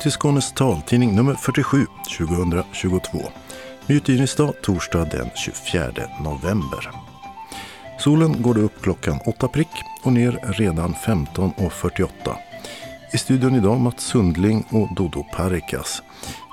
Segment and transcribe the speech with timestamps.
[0.00, 1.86] Välkommen till Skånes taltidning nummer 47
[2.18, 3.18] 2022.
[3.86, 6.90] Med torsdag den 24 november.
[7.98, 9.68] Solen går upp klockan 8 prick
[10.02, 12.08] och ner redan 15.48.
[13.12, 16.02] I studion idag Mats Sundling och Dodo Parikas.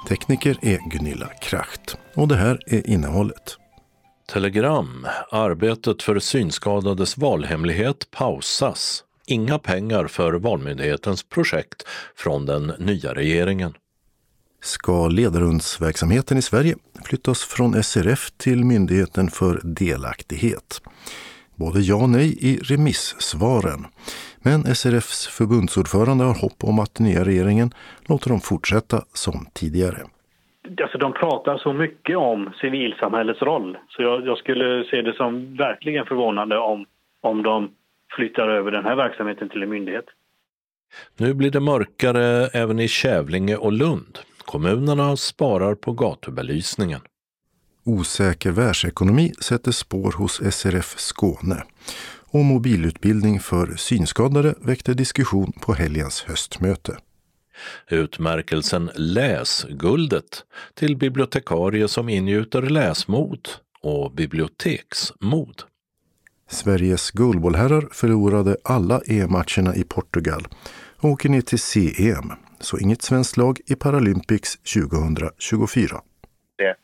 [0.07, 1.97] Tekniker är Gunilla Kracht.
[2.15, 3.57] Och det här är innehållet.
[4.29, 5.07] Telegram.
[5.31, 9.03] Arbetet för synskadades valhemlighet pausas.
[9.29, 11.83] Inga pengar för Valmyndighetens projekt
[12.15, 13.73] från den nya regeringen.
[14.61, 20.81] Ska ledarhundsverksamheten i Sverige flyttas från SRF till Myndigheten för delaktighet?
[21.55, 23.85] Både ja och nej i remissvaren.
[24.43, 27.69] Men SRFs förbundsordförande har hopp om att nya regeringen
[28.09, 29.97] låter dem fortsätta som tidigare.
[30.81, 35.55] Alltså de pratar så mycket om civilsamhällets roll så jag, jag skulle se det som
[35.55, 36.85] verkligen förvånande om,
[37.21, 37.69] om de
[38.15, 40.05] flyttar över den här verksamheten till en myndighet.
[41.17, 44.19] Nu blir det mörkare även i Kävlinge och Lund.
[44.37, 47.01] Kommunerna sparar på gatubelysningen.
[47.83, 51.63] Osäker världsekonomi sätter spår hos SRF Skåne.
[52.31, 56.97] Och mobilutbildning för synskadade väckte diskussion på helgens höstmöte.
[57.89, 63.49] Utmärkelsen Läsguldet till bibliotekarie som ingjuter läsmod
[63.81, 65.63] och biblioteksmod.
[66.47, 70.47] Sveriges guldbollherrar förlorade alla EM-matcherna i Portugal
[71.01, 76.01] och åker ner till CEM, så inget svenskt lag i Paralympics 2024.
[76.57, 76.75] Det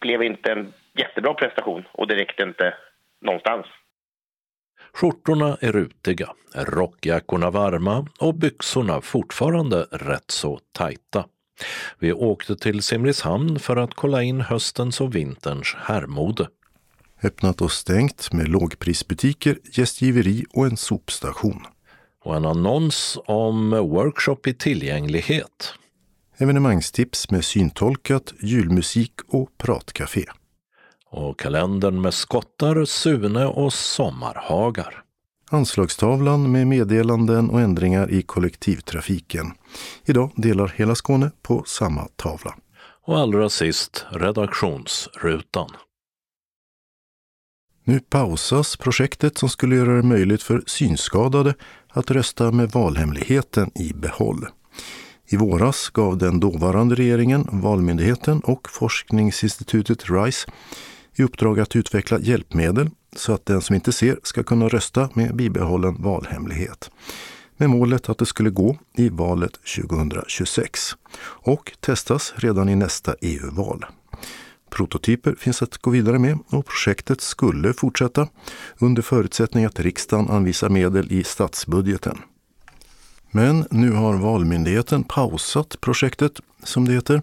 [0.00, 2.74] blev inte en jättebra prestation och det räckte inte
[3.20, 3.66] någonstans.
[4.92, 11.24] Skjortorna är rutiga, rockjackorna varma och byxorna fortfarande rätt så tajta.
[11.98, 16.48] Vi åkte till Simrishamn för att kolla in höstens och vinterns herrmode.
[17.22, 21.66] Öppnat och stängt med lågprisbutiker, gästgiveri och en sopstation.
[22.24, 25.74] Och en annons om workshop i tillgänglighet.
[26.38, 30.24] Evenemangstips med syntolkat, julmusik och pratcafé.
[31.10, 35.02] Och kalendern med skottar, Sune och sommarhagar.
[35.50, 39.46] Anslagstavlan med meddelanden och ändringar i kollektivtrafiken.
[40.04, 42.54] Idag delar hela Skåne på samma tavla.
[43.06, 45.70] Och allra sist redaktionsrutan.
[47.90, 51.54] Nu pausas projektet som skulle göra det möjligt för synskadade
[51.88, 54.46] att rösta med valhemligheten i behåll.
[55.28, 60.50] I våras gav den dåvarande regeringen, Valmyndigheten och forskningsinstitutet RISE
[61.16, 65.36] i uppdrag att utveckla hjälpmedel så att den som inte ser ska kunna rösta med
[65.36, 66.90] bibehållen valhemlighet.
[67.56, 70.80] Med målet att det skulle gå i valet 2026
[71.22, 73.84] och testas redan i nästa EU-val.
[74.70, 78.28] Prototyper finns att gå vidare med och projektet skulle fortsätta
[78.78, 82.18] under förutsättning att riksdagen anvisar medel i statsbudgeten.
[83.30, 86.32] Men nu har Valmyndigheten pausat projektet,
[86.62, 87.22] som det heter,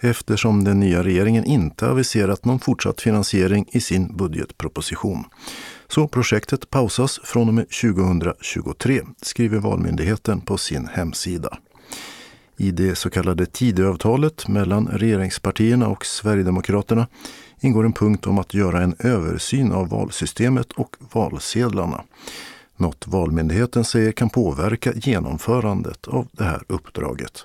[0.00, 5.24] eftersom den nya regeringen inte aviserat någon fortsatt finansiering i sin budgetproposition.
[5.88, 11.58] Så projektet pausas från och med 2023, skriver Valmyndigheten på sin hemsida.
[12.60, 17.06] I det så kallade Tidöavtalet mellan regeringspartierna och Sverigedemokraterna
[17.60, 22.04] ingår en punkt om att göra en översyn av valsystemet och valsedlarna.
[22.76, 27.44] Något Valmyndigheten säger kan påverka genomförandet av det här uppdraget.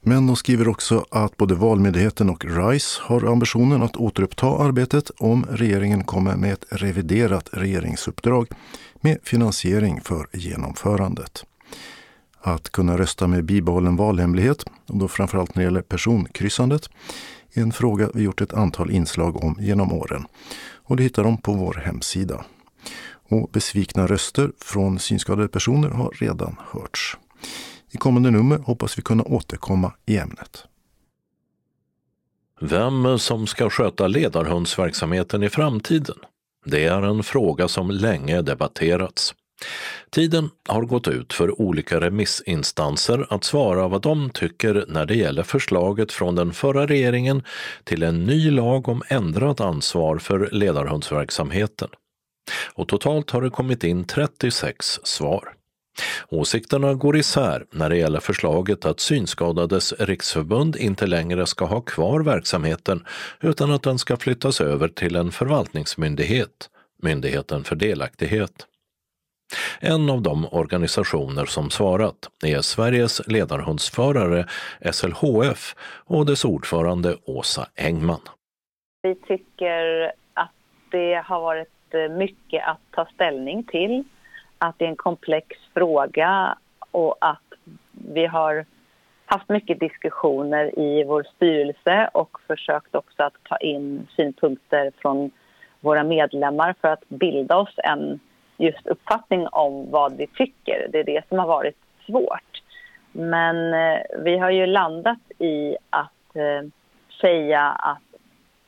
[0.00, 5.46] Men de skriver också att både Valmyndigheten och RISE har ambitionen att återuppta arbetet om
[5.50, 8.48] regeringen kommer med ett reviderat regeringsuppdrag
[9.00, 11.44] med finansiering för genomförandet.
[12.40, 16.90] Att kunna rösta med bibehållen valhemlighet, och då framförallt när det gäller personkryssandet,
[17.52, 20.26] är en fråga vi gjort ett antal inslag om genom åren.
[20.60, 22.44] Och det hittar de på vår hemsida.
[23.30, 27.18] Och besvikna röster från synskadade personer har redan hörts.
[27.90, 30.64] I kommande nummer hoppas vi kunna återkomma i ämnet.
[32.60, 36.16] Vem som ska sköta ledarhundsverksamheten i framtiden?
[36.64, 39.34] Det är en fråga som länge debatterats.
[40.10, 45.42] Tiden har gått ut för olika remissinstanser att svara vad de tycker när det gäller
[45.42, 47.42] förslaget från den förra regeringen
[47.84, 51.88] till en ny lag om ändrat ansvar för ledarhundsverksamheten.
[52.74, 55.52] Och totalt har det kommit in 36 svar.
[56.28, 62.20] Åsikterna går isär när det gäller förslaget att Synskadades riksförbund inte längre ska ha kvar
[62.20, 63.04] verksamheten
[63.40, 66.68] utan att den ska flyttas över till en förvaltningsmyndighet,
[67.02, 68.66] Myndigheten för delaktighet.
[69.80, 74.44] En av de organisationer som svarat är Sveriges ledarhundsförare
[74.92, 75.74] SLHF
[76.06, 78.20] och dess ordförande Åsa Engman.
[79.02, 80.50] Vi tycker att
[80.90, 84.04] det har varit eh, mycket att ta ställning till
[84.58, 86.58] att det är en komplex fråga
[86.90, 87.52] och att
[87.92, 88.64] vi har
[89.26, 95.30] haft mycket diskussioner i vår styrelse och försökt också att ta in synpunkter från
[95.80, 98.20] våra medlemmar för att bilda oss en
[98.58, 100.88] just uppfattning om vad vi tycker.
[100.92, 101.76] Det är det som har varit
[102.06, 102.62] svårt.
[103.12, 106.68] Men eh, vi har ju landat i att eh,
[107.20, 107.98] säga att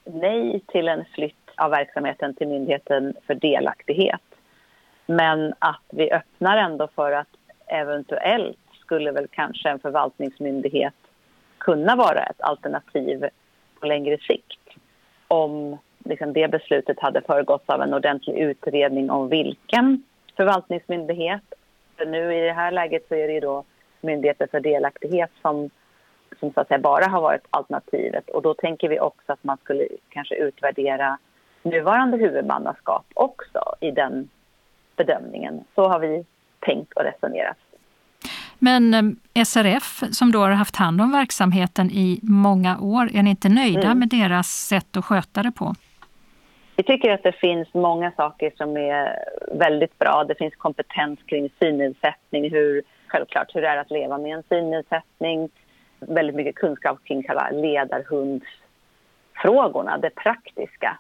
[0.05, 4.21] nej till en flytt av verksamheten till Myndigheten för delaktighet.
[5.07, 7.29] Men att vi öppnar ändå för att
[7.67, 10.95] eventuellt skulle väl kanske en förvaltningsmyndighet
[11.59, 13.29] kunna vara ett alternativ
[13.81, 14.69] på längre sikt
[15.29, 20.02] om liksom det beslutet hade föregåtts av en ordentlig utredning om vilken
[20.37, 21.43] förvaltningsmyndighet.
[21.97, 23.64] För nu i det här läget så är det ju då
[24.00, 25.70] Myndigheten för delaktighet som,
[26.41, 28.31] som så att säga bara har varit alternativet.
[28.31, 31.19] Och då tänker vi också att man skulle kanske utvärdera
[31.62, 34.29] nuvarande huvudmannaskap också i den
[34.96, 35.64] bedömningen.
[35.75, 36.25] Så har vi
[36.61, 37.56] tänkt och resonerat.
[38.58, 38.94] Men
[39.35, 43.49] eh, SRF som då har haft hand om verksamheten i många år, är ni inte
[43.49, 43.99] nöjda mm.
[43.99, 45.75] med deras sätt att sköta det på?
[46.81, 50.25] Vi tycker att det finns många saker som är väldigt bra.
[50.25, 55.49] Det finns kompetens kring synnedsättning, hur, självklart hur det är att leva med en synnedsättning.
[55.99, 60.99] Väldigt mycket kunskap kring själva ledarhundsfrågorna, det praktiska.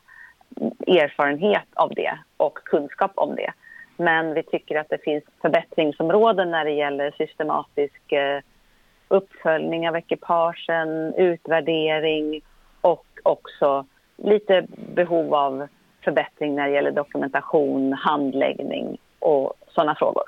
[0.86, 3.52] Erfarenhet av det och kunskap om det.
[3.96, 8.40] Men vi tycker att det finns förbättringsområden när det gäller systematisk eh,
[9.08, 12.40] uppföljning av ekipagen, utvärdering
[12.80, 13.86] och också
[14.24, 15.68] lite behov av
[16.04, 20.22] förbättring när det gäller dokumentation, handläggning och sådana frågor.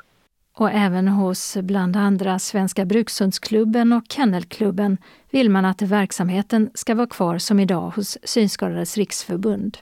[0.56, 4.98] Och även hos bland andra Svenska Brukshundsklubben och Kennelklubben
[5.30, 9.78] vill man att verksamheten ska vara kvar som idag hos Synskadades riksförbund.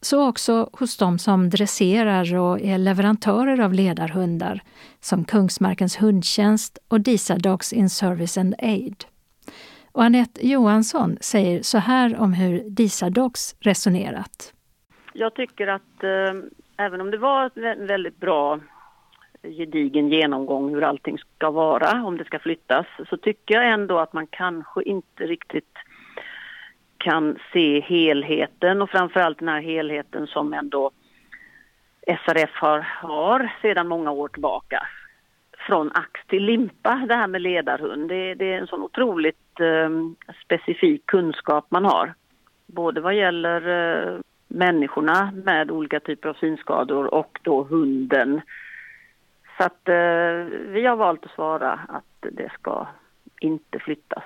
[0.00, 4.62] Så också hos de som dresserar och är leverantörer av ledarhundar,
[5.00, 9.04] som Kungsmarkens hundtjänst och Disa Dogs in Service and Aid.
[9.92, 14.54] Och Anette Johansson säger så här om hur Disadox resonerat.
[15.12, 18.60] Jag tycker att eh, även om det var en väldigt bra
[19.42, 24.12] gedigen genomgång hur allting ska vara, om det ska flyttas, så tycker jag ändå att
[24.12, 25.78] man kanske inte riktigt
[26.98, 30.90] kan se helheten och framförallt den här helheten som ändå
[32.06, 34.86] SRF har, har sedan många år tillbaka.
[35.68, 38.08] Från ax till limpa, det här med ledarhund.
[38.08, 39.88] Det, det är en sån otroligt eh,
[40.44, 42.14] specifik kunskap man har.
[42.66, 48.40] Både vad gäller eh, människorna med olika typer av synskador och då hunden.
[49.56, 49.94] Så att eh,
[50.68, 52.86] vi har valt att svara att det ska
[53.40, 54.24] inte flyttas.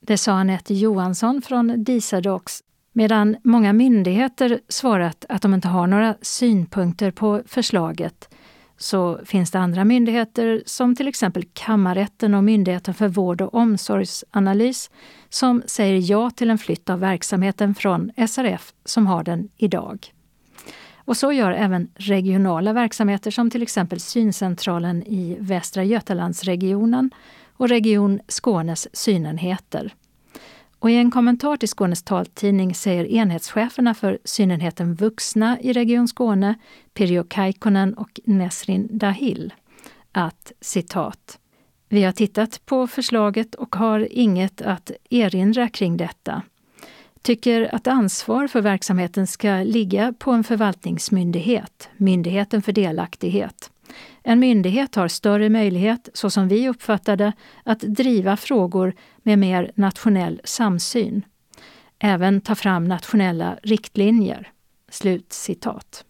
[0.00, 2.60] Det sa Anette Johansson från Disadox
[2.92, 8.28] medan många myndigheter svarat att de inte har några synpunkter på förslaget
[8.76, 14.90] så finns det andra myndigheter som till exempel Kammarrätten och Myndigheten för vård och omsorgsanalys
[15.28, 20.12] som säger ja till en flytt av verksamheten från SRF som har den idag.
[20.96, 27.10] Och så gör även regionala verksamheter som till exempel Syncentralen i Västra Götalandsregionen
[27.56, 29.94] och Region Skånes synenheter.
[30.84, 36.54] Och I en kommentar till Skånes taltidning säger enhetscheferna för synenheten Vuxna i Region Skåne,
[36.94, 39.54] Pirjo Kaikkonen och Nesrin Dahil,
[40.12, 41.38] att citat
[41.88, 46.42] vi har tittat på förslaget och har inget att erinra kring detta.
[47.22, 53.70] Tycker att ansvar för verksamheten ska ligga på en förvaltningsmyndighet, Myndigheten för delaktighet.
[54.22, 59.70] En myndighet har större möjlighet, så som vi uppfattar det, att driva frågor med mer
[59.74, 61.22] nationell samsyn.
[61.98, 64.48] Även ta fram nationella riktlinjer.
[64.88, 66.04] Slut citat.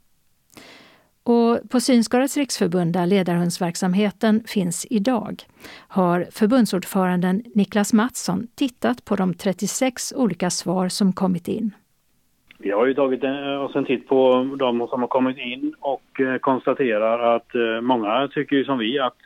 [1.25, 5.43] Och på Synskadades riksförbund, där ledarhundsverksamheten finns idag,
[5.89, 11.71] har förbundsordföranden Niklas Mattsson tittat på de 36 olika svar som kommit in.
[12.59, 16.21] Vi har ju tagit eh, oss en titt på de som har kommit in och
[16.21, 19.19] eh, konstaterar att eh, många tycker som vi att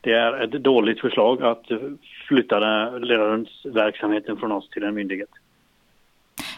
[0.00, 1.66] det är ett dåligt förslag att
[2.28, 2.58] flytta
[2.98, 5.30] ledarhundsverksamheten från oss till en myndighet.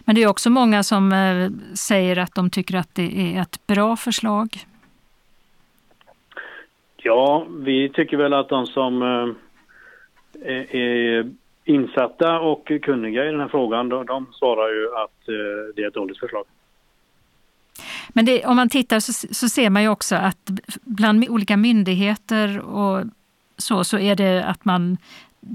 [0.05, 1.15] Men det är också många som
[1.75, 4.49] säger att de tycker att det är ett bra förslag.
[6.97, 9.03] Ja, vi tycker väl att de som
[10.45, 11.31] är
[11.67, 15.89] insatta och kunniga i den här frågan, de, de svarar ju att eh, det är
[15.89, 16.45] ett dåligt förslag.
[18.09, 20.51] Men det, om man tittar så, så, ser man ju också att
[20.83, 23.05] bland olika myndigheter och
[23.57, 24.99] så, så är det att man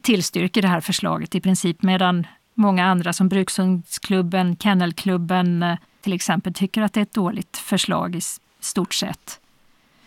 [0.03, 6.53] tillstyrker det här förslaget i princip, medan många andra som Brukshundsklubben, Kennelklubben eh, till exempel
[6.53, 8.21] tycker att det är ett dåligt förslag i
[8.60, 9.41] stort sett.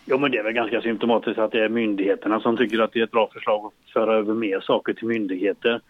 [0.05, 2.99] Jo, men det är väl ganska symptomatiskt att det är myndigheterna som tycker att det
[2.99, 5.81] är ett bra förslag att föra över mer saker till myndigheter.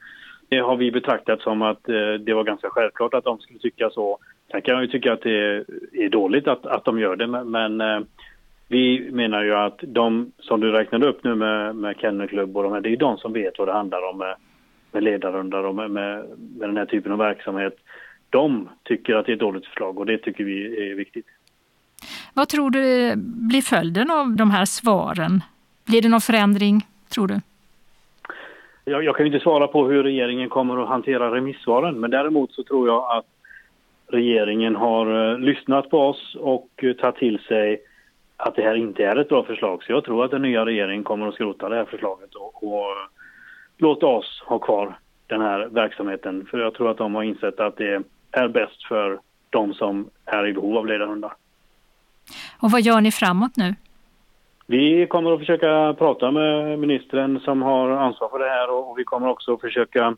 [0.49, 3.89] Det har vi betraktat som att eh, det var ganska självklart att de skulle tycka
[3.89, 4.17] så.
[4.51, 7.51] Sen kan jag ju tycka att det är dåligt att, att de gör det, men,
[7.51, 7.99] men eh,
[8.67, 12.71] vi menar ju att de som du räknade upp nu med, med Kennelklubb och de
[12.73, 14.35] här, det är de som vet vad det handlar om med,
[14.91, 17.77] med ledarrundar och med, med, med den här typen av verksamhet.
[18.29, 21.25] De tycker att det är ett dåligt förslag och det tycker vi är viktigt.
[22.33, 23.13] Vad tror du
[23.49, 25.43] blir följden av de här svaren?
[25.85, 26.81] Blir det någon förändring,
[27.13, 27.41] tror du?
[28.85, 32.63] Jag, jag kan inte svara på hur regeringen kommer att hantera remissvaren, men däremot så
[32.63, 33.25] tror jag att
[34.07, 37.81] regeringen har eh, lyssnat på oss och eh, tagit till sig
[38.37, 39.83] att det här inte är ett bra förslag.
[39.83, 42.85] Så jag tror att den nya regeringen kommer att skrota det här förslaget och, och
[43.77, 46.47] låta oss ha kvar den här verksamheten.
[46.51, 50.47] För jag tror att de har insett att det är bäst för de som är
[50.47, 51.33] i behov av ledarhundar.
[52.59, 53.75] Och vad gör ni framåt nu?
[54.67, 59.03] Vi kommer att försöka prata med ministern som har ansvar för det här och vi
[59.03, 60.15] kommer också försöka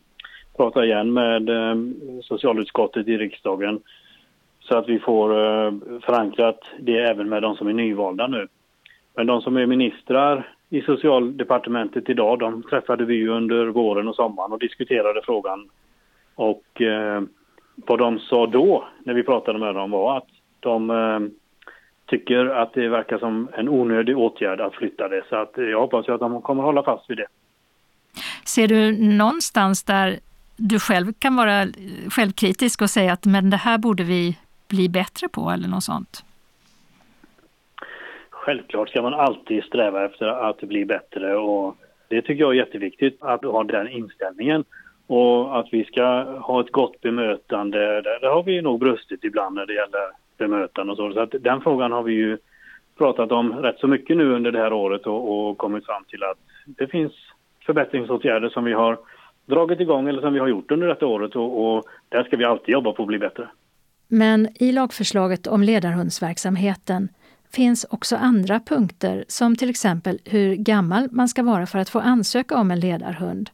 [0.58, 1.76] prata igen med eh,
[2.24, 3.82] socialutskottet i riksdagen
[4.68, 5.72] så att vi får eh,
[6.06, 8.48] förankrat det även med de som är nyvalda nu.
[9.16, 14.16] Men de som är ministrar i socialdepartementet idag, de träffade vi ju under våren och
[14.16, 15.70] sommaren och diskuterade frågan.
[16.36, 17.22] Och eh,
[17.76, 20.28] vad de sa då när vi pratade med dem var att
[20.60, 21.20] de eh,
[22.06, 25.24] tycker att det verkar som en onödig åtgärd att flytta det.
[25.30, 27.28] Så att eh, jag hoppas ju att de kommer hålla fast vid det.
[28.46, 30.20] Ser du någonstans där
[30.58, 31.70] du själv kan vara eh,
[32.10, 36.24] självkritisk och säga att men det här borde vi bli bättre på eller något sånt?
[38.30, 43.18] Självklart ska man alltid sträva efter att bli bättre och det tycker jag är jätteviktigt
[43.22, 44.64] att ha den inställningen
[45.08, 48.02] och att vi ska ha ett gott bemötande.
[48.02, 51.14] Där har vi nog brustit ibland när det gäller bemötande och så.
[51.14, 52.38] Så att den frågan har vi ju
[52.98, 56.24] pratat om rätt så mycket nu under det här året och, och kommit fram till
[56.24, 57.14] att det finns
[57.66, 58.98] förbättringsåtgärder som vi har
[59.46, 62.46] dragit igång eller som vi har gjort under detta året och, och där ska vi
[62.46, 63.48] alltid jobba på att bli bättre.
[64.08, 67.10] Men i lagförslaget om ledarhundsverksamheten
[67.52, 72.00] finns också andra punkter som till exempel hur gammal man ska vara för att få
[72.00, 73.50] ansöka om en ledarhund.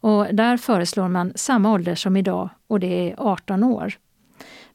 [0.00, 3.94] Och där föreslår man samma ålder som idag och det är 18 år.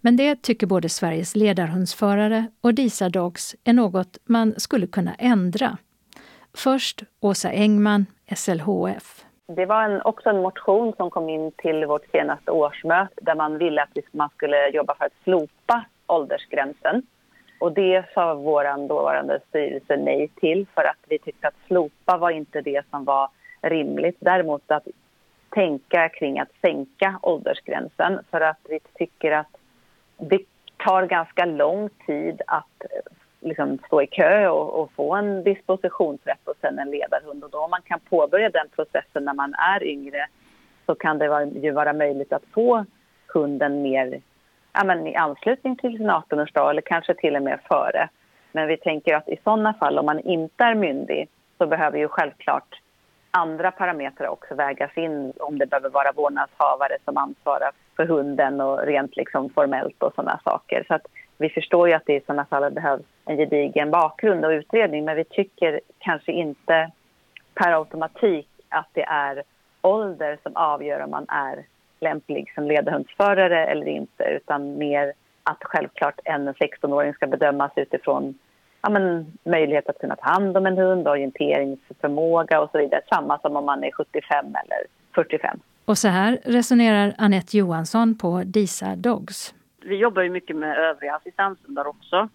[0.01, 5.77] Men det tycker både Sveriges ledarhundsförare och DISA Dogs är något man skulle kunna ändra.
[6.53, 9.25] Först Åsa Engman, SLHF.
[9.55, 13.57] Det var en, också en motion som kom in till vårt senaste årsmöte där man
[13.57, 17.03] ville att man skulle jobba för att slopa åldersgränsen.
[17.59, 22.29] Och det sa vår dåvarande styrelse nej till för att vi tyckte att slopa var
[22.29, 23.29] inte det som var
[23.61, 24.17] rimligt.
[24.19, 24.87] Däremot att
[25.49, 29.57] tänka kring att sänka åldersgränsen för att vi tycker att
[30.17, 30.41] det
[30.77, 32.81] tar ganska lång tid att
[33.41, 37.43] liksom stå i kö och, och, få en dispositionsrätt och sen en ledarhund.
[37.43, 40.27] Och då om man kan påbörja den processen när man är yngre
[40.85, 42.85] så kan det vara, ju vara möjligt att få
[43.27, 44.21] hunden mer
[44.73, 48.09] ja, men i anslutning till sin 18-årsdag eller kanske till och med före.
[48.51, 52.07] Men vi tänker att i sådana fall, om man inte är myndig, så behöver ju
[52.07, 52.81] självklart
[53.31, 58.79] andra parametrar också vägas in om det behöver vara vårdnadshavare som ansvarar för hunden och
[58.79, 60.83] rent liksom formellt och sådana saker.
[60.87, 61.05] Så att
[61.41, 65.15] vi förstår ju att det i sådana fall behövs en gedigen bakgrund och utredning men
[65.15, 66.91] vi tycker kanske inte
[67.53, 69.43] per automatik att det är
[69.81, 71.65] ålder som avgör om man är
[71.99, 78.37] lämplig som ledarhundsförare eller inte utan mer att självklart en 16-åring ska bedömas utifrån
[78.81, 83.01] ja, men, möjlighet att kunna ta hand om en hund, orienteringsförmåga och så vidare.
[83.09, 85.59] Samma som om man är 75 eller 45.
[85.85, 89.53] Och så här resonerar Annette Johansson på DISA Dogs.
[89.83, 92.29] Vi jobbar ju mycket med övriga assistanshundar också.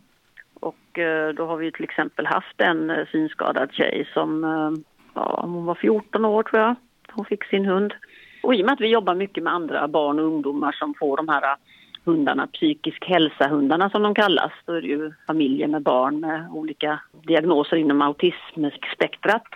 [0.60, 4.82] Och eh, då har vi till exempel haft en eh, synskadad tjej som, eh,
[5.14, 6.74] ja, hon var 14 år tror jag,
[7.12, 7.94] hon fick sin hund.
[8.42, 11.16] Och i och med att vi jobbar mycket med andra barn och ungdomar som får
[11.16, 11.56] de här
[12.04, 17.00] hundarna, psykisk hälsa-hundarna som de kallas, då är det ju familjer med barn med olika
[17.12, 19.48] diagnoser inom autismspektrat.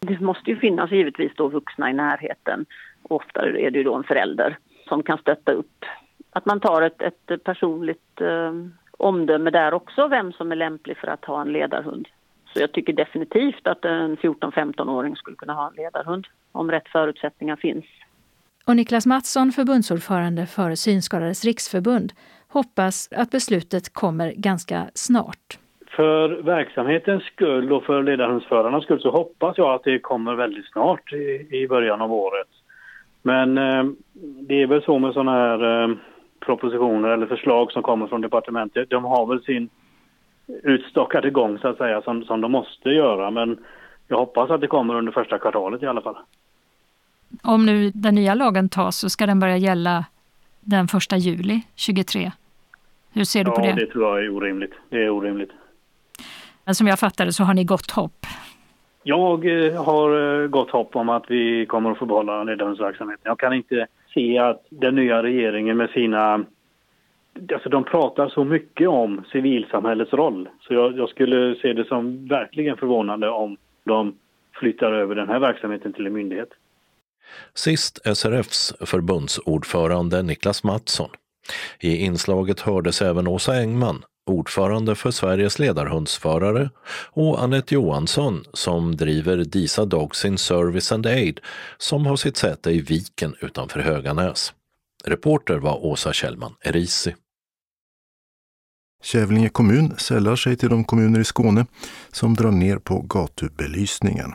[0.00, 2.66] Det måste ju finnas givetvis då vuxna i närheten.
[3.02, 5.84] Ofta är det ju då en förälder som kan stötta upp.
[6.36, 8.52] Att man tar ett, ett personligt eh,
[8.98, 12.08] omdöme där också, vem som är lämplig för att ha en ledarhund.
[12.52, 17.56] Så jag tycker definitivt att en 14-15-åring skulle kunna ha en ledarhund om rätt förutsättningar
[17.56, 17.84] finns.
[18.66, 22.12] Och Niklas Mattsson, förbundsordförande för Synskadades riksförbund,
[22.48, 25.58] hoppas att beslutet kommer ganska snart.
[25.86, 31.12] För verksamhetens skull och för ledarhundsförarnas skull så hoppas jag att det kommer väldigt snart
[31.12, 32.48] i, i början av året.
[33.22, 33.84] Men eh,
[34.48, 35.96] det är väl så med sådana här eh,
[36.46, 38.90] propositioner eller förslag som kommer från departementet.
[38.90, 39.68] De har väl sin
[40.62, 43.30] utstockade gång så att säga som, som de måste göra.
[43.30, 43.58] Men
[44.08, 46.16] jag hoppas att det kommer under första kvartalet i alla fall.
[47.42, 50.04] Om nu den nya lagen tas så ska den börja gälla
[50.60, 52.32] den första juli 23.
[53.12, 53.68] Hur ser du ja, på det?
[53.68, 54.72] Ja, det tror jag är orimligt.
[54.88, 55.50] Det är orimligt.
[56.64, 58.26] Men som jag fattade så har ni gott hopp.
[59.02, 63.22] Jag eh, har eh, gott hopp om att vi kommer att få behålla ledarhundsverksamheten.
[63.24, 66.44] Jag kan inte se att den nya regeringen med sina...
[67.52, 70.48] Alltså de pratar så mycket om civilsamhällets roll.
[70.60, 74.14] Så jag, jag skulle se det som verkligen förvånande om de
[74.52, 76.48] flyttar över den här verksamheten till en myndighet.
[77.54, 81.10] Sist SRFs förbundsordförande Niklas Mattsson.
[81.80, 86.70] I inslaget hördes även Åsa Engman, ordförande för Sveriges ledarhundsförare,
[87.12, 91.40] och Annette Johansson som driver Disa Dogs in Service and Aid
[91.78, 94.52] som har sitt säte i Viken utanför Höganäs.
[95.04, 97.14] Reporter var Åsa Kjellman Erisi.
[99.02, 101.66] Kävlinge kommun sällar sig till de kommuner i Skåne
[102.12, 104.32] som drar ner på gatubelysningen.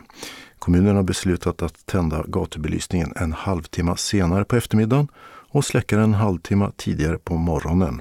[0.58, 5.08] Kommunen har beslutat att tända gatubelysningen en halvtimme senare på eftermiddagen
[5.52, 8.00] och släcka den en halvtimme tidigare på morgonen.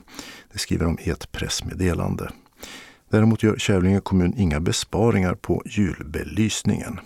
[0.53, 2.31] Det skriver de i ett pressmeddelande.
[3.09, 6.99] Däremot gör Kävlinge kommun inga besparingar på julbelysningen.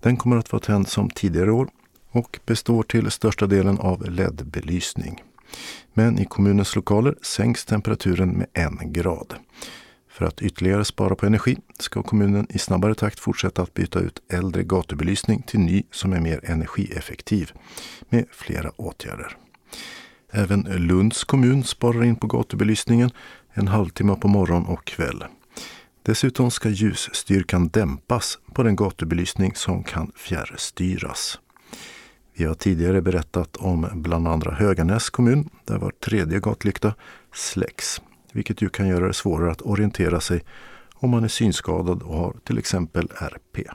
[0.00, 1.68] Den kommer att vara tänd som tidigare år
[2.10, 5.22] och består till största delen av LED-belysning.
[5.94, 9.34] Men i kommunens lokaler sänks temperaturen med en grad.
[10.08, 14.22] För att ytterligare spara på energi ska kommunen i snabbare takt fortsätta att byta ut
[14.28, 17.52] äldre gatubelysning till ny som är mer energieffektiv
[18.08, 19.36] med flera åtgärder.
[20.34, 23.10] Även Lunds kommun sparar in på gatubelysningen
[23.52, 25.24] en halvtimme på morgon och kväll.
[26.02, 31.38] Dessutom ska ljusstyrkan dämpas på den gatubelysning som kan fjärrstyras.
[32.34, 36.94] Vi har tidigare berättat om bland andra Höganäs kommun där var tredje gatlykta
[37.34, 38.00] släcks
[38.32, 40.42] vilket ju kan göra det svårare att orientera sig
[40.94, 43.68] om man är synskadad och har till exempel RP.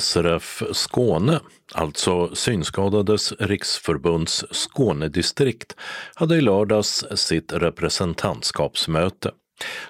[0.00, 1.40] SRF Skåne,
[1.74, 5.76] alltså Synskadades riksförbunds Skånedistrikt,
[6.14, 9.30] hade i lördags sitt representantskapsmöte.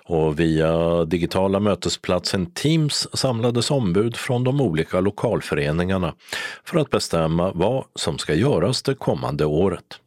[0.04, 6.14] Och via digitala mötesplatsen Teams samlades ombud från de olika lokalföreningarna
[6.64, 9.98] för att bestämma vad som ska göras det kommande året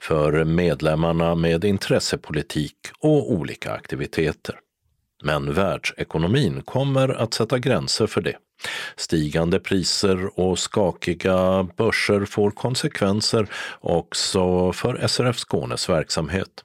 [0.00, 4.58] för medlemmarna med intressepolitik och olika aktiviteter.
[5.24, 8.36] Men världsekonomin kommer att sätta gränser för det.
[8.96, 13.46] Stigande priser och skakiga börser får konsekvenser
[13.80, 16.64] också för SRF Skånes verksamhet.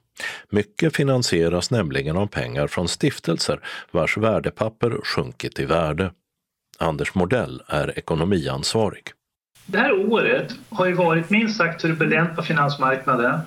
[0.50, 6.12] Mycket finansieras nämligen av pengar från stiftelser vars värdepapper sjunkit i värde.
[6.78, 9.04] Anders Modell är ekonomiansvarig.
[9.66, 13.40] Det här året har ju varit minst sagt turbulent på finansmarknaden.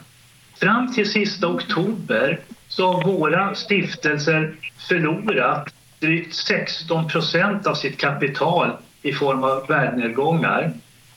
[0.59, 4.55] Fram till sista oktober så har våra stiftelser
[4.87, 10.73] förlorat drygt 16 procent av sitt kapital i form av värdenedgångar.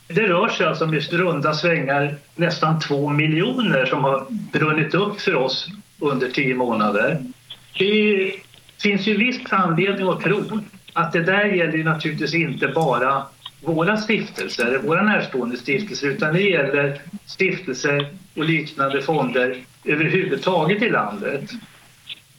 [0.08, 5.34] Det rör sig alltså om runda svängar nästan 2 miljoner som har brunnit upp för
[5.34, 5.68] oss
[5.98, 7.24] under tio månader.
[7.78, 8.32] Det
[8.82, 10.60] finns ju viss anledning att tro
[10.92, 13.26] att det där gäller naturligtvis inte bara
[13.60, 21.50] våra stiftelser, våra närstående stiftelser utan det gäller stiftelser och liknande fonder överhuvudtaget i landet.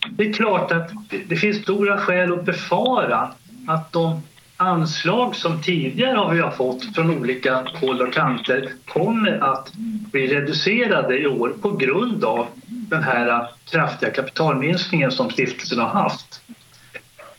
[0.09, 0.91] Det är klart att
[1.27, 3.33] det finns stora skäl att befara
[3.67, 4.21] att de
[4.57, 9.73] anslag som tidigare har vi har fått från olika håll och kanter kommer att
[10.11, 16.41] bli reducerade i år på grund av den här kraftiga kapitalminskningen som stiftelsen har haft.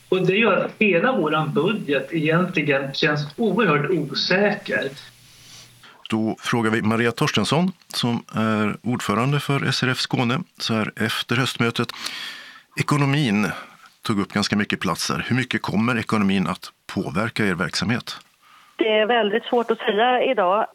[0.08, 4.90] Och det gör att hela vår budget egentligen känns oerhört osäker.
[6.10, 11.88] Då frågar vi Maria Torstensson som är ordförande för SRF Skåne så här efter höstmötet.
[12.80, 13.46] Ekonomin
[14.06, 15.24] tog upp ganska mycket plats här.
[15.28, 18.16] Hur mycket kommer ekonomin att påverka er verksamhet?
[18.76, 20.66] Det är väldigt svårt att säga idag.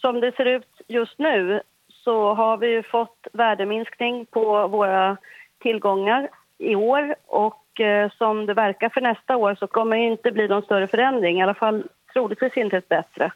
[0.00, 1.60] Som det ser ut just nu
[2.04, 5.16] så har vi fått värdeminskning på våra
[5.62, 10.30] tillgångar i år och eh, som det verkar för nästa år så kommer det inte
[10.30, 13.32] bli någon större förändring, i alla fall troligtvis inte ett bättre.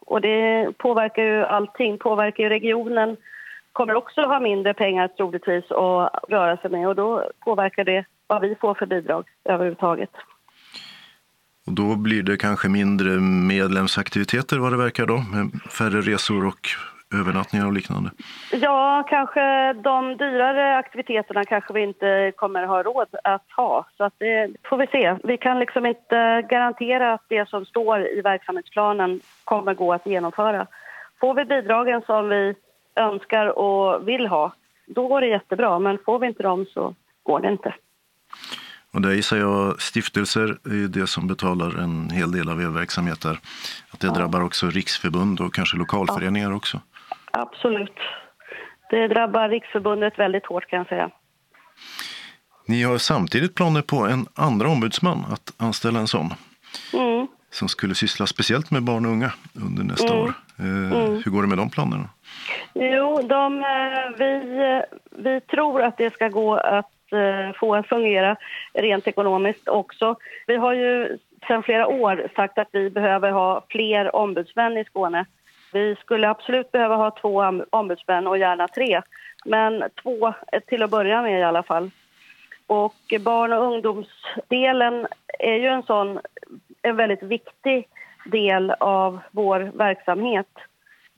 [0.00, 3.16] Och det påverkar ju allting, påverkar ju regionen
[3.72, 8.40] kommer också ha mindre pengar troligtvis att röra sig med och då påverkar det vad
[8.40, 10.10] vi får för bidrag överhuvudtaget.
[11.66, 13.10] Och då blir det kanske mindre
[13.48, 15.18] medlemsaktiviteter vad det verkar då,
[15.78, 16.68] färre resor och
[17.14, 18.10] övernattningar och liknande?
[18.52, 23.86] Ja, kanske de dyrare aktiviteterna kanske vi inte kommer ha råd att ha.
[23.96, 25.16] Så att det får vi se.
[25.24, 30.66] Vi kan liksom inte garantera att det som står i verksamhetsplanen kommer gå att genomföra.
[31.20, 32.54] Får vi bidragen som vi
[32.98, 34.52] önskar och vill ha,
[34.86, 35.78] då går det jättebra.
[35.78, 37.74] Men får vi inte dem så går det inte.
[38.94, 43.20] Och där gissar jag stiftelser är det som betalar en hel del av er verksamhet
[43.20, 43.38] där.
[43.90, 44.12] Att det ja.
[44.12, 46.56] drabbar också riksförbund och kanske lokalföreningar ja.
[46.56, 46.80] också?
[47.32, 47.98] Absolut.
[48.90, 51.10] Det drabbar Riksförbundet väldigt hårt kan jag säga.
[52.66, 56.34] Ni har samtidigt planer på en andra ombudsman, att anställa en sån.
[56.92, 57.26] Mm.
[57.50, 60.18] Som skulle syssla speciellt med barn och unga under nästa mm.
[60.18, 60.34] år.
[60.58, 61.22] Eh, mm.
[61.24, 62.08] Hur går det med de planerna?
[62.74, 67.88] Jo, de, eh, vi, eh, vi tror att det ska gå att eh, få att
[67.88, 68.36] fungera
[68.74, 70.16] rent ekonomiskt också.
[70.46, 75.26] Vi har ju sedan flera år sagt att vi behöver ha fler ombudsmän i Skåne.
[75.72, 79.02] Vi skulle absolut behöva ha två ombudsmän och gärna tre.
[79.44, 80.34] Men två
[80.66, 81.90] till att börja med i alla fall.
[82.66, 85.06] Och barn och ungdomsdelen
[85.38, 86.18] är ju en sån
[86.82, 87.88] en väldigt viktig
[88.24, 90.48] del av vår verksamhet.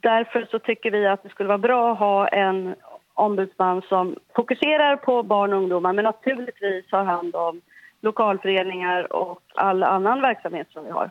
[0.02, 2.74] Därför så tycker vi att det skulle vara bra att ha en
[3.14, 7.60] ombudsman som fokuserar på barn och ungdomar men naturligtvis har hand om
[8.02, 11.10] lokalföreningar och all annan verksamhet som vi har.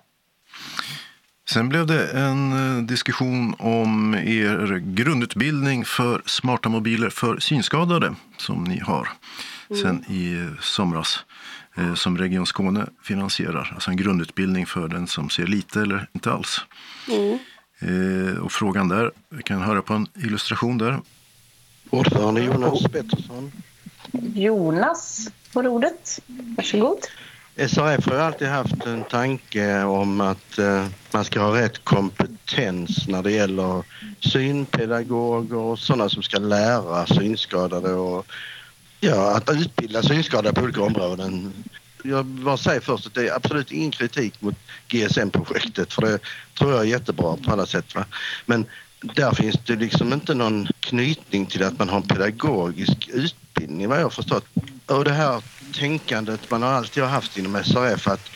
[1.49, 8.63] Sen blev det en eh, diskussion om er grundutbildning för smarta mobiler för synskadade som
[8.63, 9.07] ni har
[9.69, 9.81] mm.
[9.81, 11.25] sen i somras
[11.77, 13.71] eh, som Region Skåne finansierar.
[13.73, 16.65] Alltså en grundutbildning för den som ser lite eller inte alls.
[17.09, 17.39] Mm.
[17.79, 20.99] Eh, och frågan där, vi kan höra på en illustration där.
[21.89, 23.51] Ordförande Jonas Pettersson.
[24.33, 26.19] Jonas får ordet.
[26.57, 26.97] Varsågod.
[27.67, 33.23] SRF har alltid haft en tanke om att eh, man ska ha rätt kompetens när
[33.23, 33.83] det gäller
[34.19, 38.25] synpedagoger och sådana som ska lära synskadade och
[38.99, 41.53] ja, att utbilda synskadade på olika områden.
[42.03, 44.55] Jag bara säga först att det är absolut ingen kritik mot
[44.87, 46.19] GSM-projektet för det
[46.57, 47.95] tror jag är jättebra på alla sätt.
[47.95, 48.05] Va?
[48.45, 48.65] Men
[49.01, 53.97] där finns det liksom inte någon knytning till att man har en pedagogisk utbildning vad
[53.97, 54.45] jag har förstått.
[54.85, 58.29] Och det här tänkandet man har alltid haft inom SRF att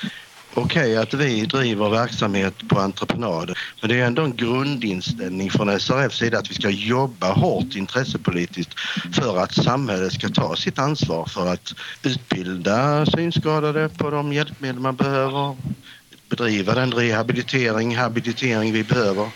[0.55, 5.79] okej okay, att vi driver verksamhet på entreprenad men det är ändå en grundinställning från
[5.79, 8.73] SRFs sida att vi ska jobba hårt intressepolitiskt
[9.13, 14.95] för att samhället ska ta sitt ansvar för att utbilda synskadade på de hjälpmedel man
[14.95, 15.57] behöver,
[16.29, 19.31] bedriva den rehabilitering, habilitering vi behöver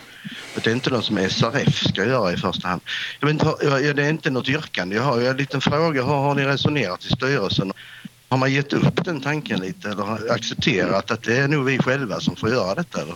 [0.63, 2.81] det är inte något som SRF ska göra i första hand.
[3.19, 4.95] Jag vet inte, det är inte något yrkande.
[4.95, 6.03] Jag har en liten fråga.
[6.03, 7.71] Hur har ni resonerat i styrelsen?
[8.29, 12.19] Har man gett upp den tanken lite eller accepterat att det är nog vi själva
[12.19, 13.01] som får göra detta?
[13.01, 13.15] Eller?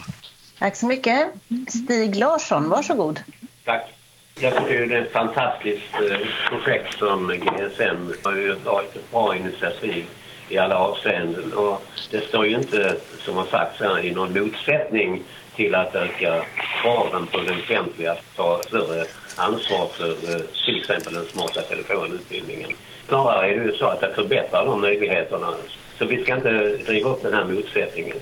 [0.59, 1.29] Tack så mycket.
[1.67, 3.19] Stig Larsson, varsågod.
[3.65, 3.93] Tack.
[4.39, 6.17] Jag tycker det är ett fantastiskt eh,
[6.49, 10.05] projekt som GSM har ju varit ett bra initiativ
[10.49, 11.53] i alla avseenden.
[11.53, 15.23] Och det står ju inte, som har sagts här, i någon motsättning
[15.55, 16.45] till att öka
[16.81, 22.71] kraven på det offentliga att ta större ansvar för eh, till exempel den smarta telefonutbildningen.
[23.11, 25.53] Snarare är det ju så att det förbättrar de möjligheterna.
[25.97, 28.17] Så vi ska inte driva upp den här motsättningen.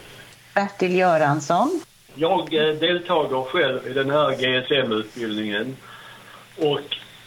[0.55, 1.81] Bertil Göransson.
[2.15, 5.75] Jag eh, deltager själv i den här GSM-utbildningen
[6.57, 6.79] och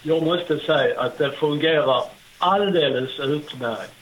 [0.02, 2.02] jag måste säga att det fungerar
[2.38, 3.92] alldeles utmärkt.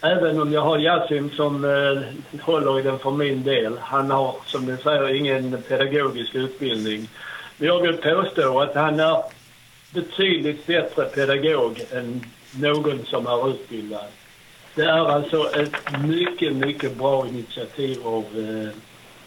[0.00, 3.78] Även om jag har Yasin som eh, håller i den för min del.
[3.78, 7.08] Han har, som ni säger, ingen pedagogisk utbildning.
[7.56, 9.22] Men jag vill påstå att han är
[9.94, 12.24] betydligt bättre pedagog än
[12.60, 14.08] någon som är utbildad.
[14.74, 18.70] Det är alltså ett mycket, mycket bra initiativ av eh,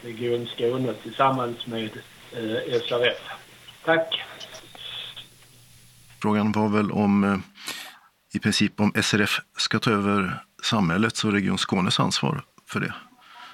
[0.07, 1.89] Region Skåne tillsammans med
[2.33, 3.31] eh, SRF.
[3.85, 4.23] Tack!
[6.21, 7.37] Frågan var väl om eh,
[8.35, 12.93] i princip om SRF ska ta över samhällets och Region Skånes ansvar för det.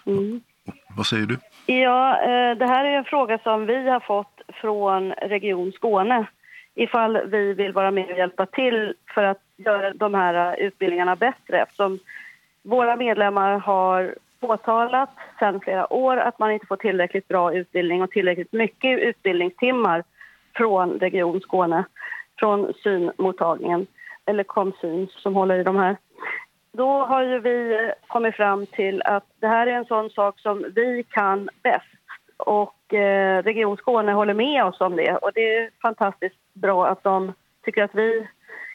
[0.05, 0.41] Mm.
[0.97, 1.37] Vad säger du?
[1.65, 6.27] Ja, eh, det här är en fråga som vi har fått från Region Skåne
[6.75, 11.15] ifall vi vill vara med och hjälpa till för att göra de här eh, utbildningarna
[11.15, 11.99] bättre eftersom
[12.61, 18.11] våra medlemmar har påtalat sedan flera år att man inte får tillräckligt bra utbildning och
[18.11, 20.03] tillräckligt mycket utbildningstimmar
[20.55, 21.83] från Region Skåne,
[22.39, 23.87] från synmottagningen,
[24.25, 25.97] eller Komsyn som håller i de här.
[26.71, 30.39] Då har ju vi eh, kommit fram till att det här är en sån sak
[30.39, 31.85] som vi kan bäst
[32.37, 37.03] och eh, Region Skåne håller med oss om det och det är fantastiskt bra att
[37.03, 37.33] de
[37.65, 38.27] tycker att vi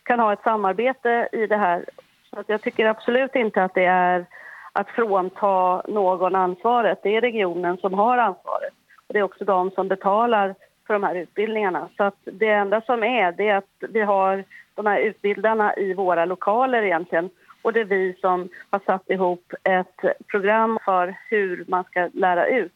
[0.09, 1.85] kan ha ett samarbete i det här.
[2.31, 4.27] Så att jag tycker absolut inte att det är
[4.73, 6.99] att frånta någon ansvaret.
[7.03, 8.73] Det är regionen som har ansvaret
[9.07, 10.55] och det är också de som betalar
[10.87, 11.89] för de här utbildningarna.
[11.97, 14.45] Så att det enda som är det är att vi har
[14.75, 17.31] de här utbildarna i våra lokaler egentligen
[17.63, 22.47] och det är vi som har satt ihop ett program för hur man ska lära
[22.47, 22.73] ut.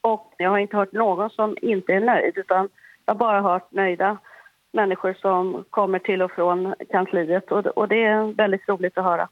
[0.00, 2.68] Och jag har inte hört någon som inte är nöjd utan
[3.06, 4.18] jag har bara hört nöjda
[4.80, 9.28] människor som kommer till och från kansliet och, det är väldigt roligt att höra.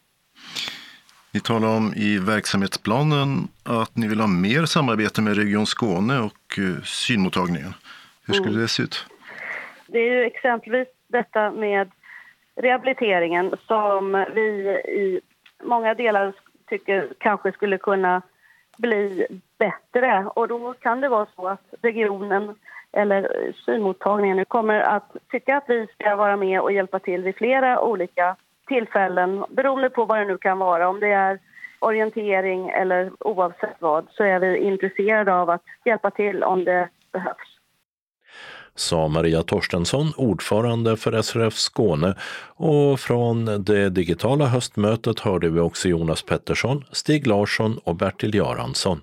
[1.35, 3.29] Ni talar om i verksamhetsplanen
[3.65, 7.73] att ni vill ha mer samarbete med Region Skåne och eh, synmottagningen.
[8.27, 8.63] Hur skulle mm.
[8.63, 9.07] det se ut?
[9.87, 11.91] Det är ju exempelvis detta med
[12.57, 14.49] rehabiliteringen som vi
[15.05, 15.21] i
[15.65, 16.33] många delar
[16.69, 18.23] tycker kanske skulle kunna
[18.79, 19.27] bli
[19.59, 20.27] bättre.
[20.35, 22.55] Och då kan det vara så att regionen
[22.93, 27.37] eller eh, synmottagningen kommer att tycka att vi ska vara med och hjälpa till vid
[27.37, 30.89] flera olika tillfällen beroende på vad det nu kan vara.
[30.89, 31.39] Om det är
[31.79, 37.57] orientering eller oavsett vad så är vi intresserade av att hjälpa till om det behövs
[38.77, 42.15] sa Maria Torstensson, ordförande för SRF Skåne
[42.57, 49.01] och från det digitala höstmötet hörde vi också Jonas Pettersson, Stig Larsson och Bertil Göransson.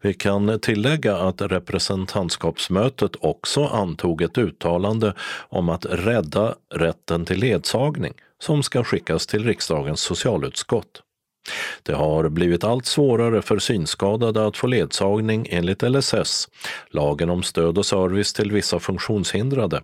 [0.00, 5.14] Vi kan tillägga att representantskapsmötet också antog ett uttalande
[5.48, 11.02] om att rädda rätten till ledsagning som ska skickas till riksdagens socialutskott.
[11.82, 16.48] Det har blivit allt svårare för synskadade att få ledsagning enligt LSS,
[16.90, 19.82] lagen om stöd och service till vissa funktionshindrade,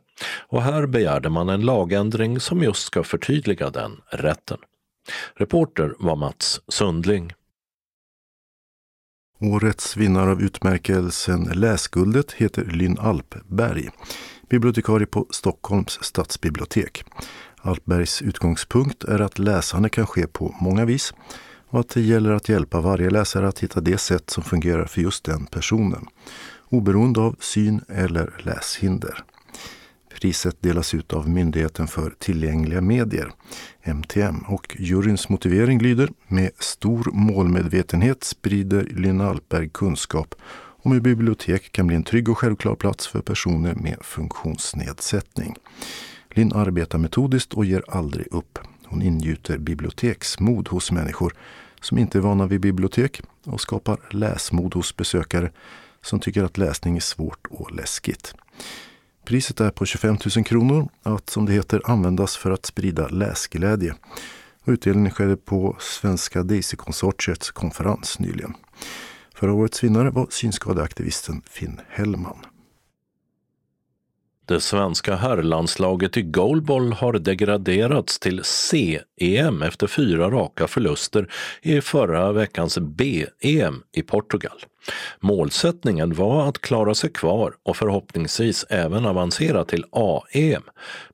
[0.48, 4.58] och här begärde man en lagändring som just ska förtydliga den rätten.
[5.34, 7.32] Reporter var Mats Sundling.
[9.40, 13.90] Årets vinnare av utmärkelsen Läsguldet heter Lynn Alpberg,
[14.48, 17.04] bibliotekarie på Stockholms stadsbibliotek.
[17.56, 21.14] Alpbergs utgångspunkt är att läsande kan ske på många vis
[21.68, 25.00] och att det gäller att hjälpa varje läsare att hitta det sätt som fungerar för
[25.00, 26.06] just den personen,
[26.68, 29.24] oberoende av syn eller läshinder.
[30.20, 33.30] Priset delas ut av Myndigheten för tillgängliga medier,
[33.82, 40.34] MTM, och juryns motivering lyder Med stor målmedvetenhet sprider Lynn Alpberg kunskap
[40.82, 45.54] om hur bibliotek kan bli en trygg och självklar plats för personer med funktionsnedsättning.
[46.30, 48.58] Linn arbetar metodiskt och ger aldrig upp.
[48.84, 51.34] Hon ingjuter biblioteksmod hos människor
[51.80, 55.50] som inte är vana vid bibliotek och skapar läsmod hos besökare
[56.02, 58.34] som tycker att läsning är svårt och läskigt.
[59.26, 63.94] Priset är på 25 000 kronor att som det heter användas för att sprida läsglädje.
[64.64, 68.54] Utdelningen skedde på Svenska Daisy-konsortiets konferens nyligen.
[69.34, 72.36] Förra årets vinnare var synskadeaktivisten Finn Hellman.
[74.48, 81.28] Det svenska herrlandslaget i goalball har degraderats till C-EM efter fyra raka förluster
[81.62, 84.58] i förra veckans B-EM i Portugal.
[85.20, 90.62] Målsättningen var att klara sig kvar och förhoppningsvis även avancera till A-EM.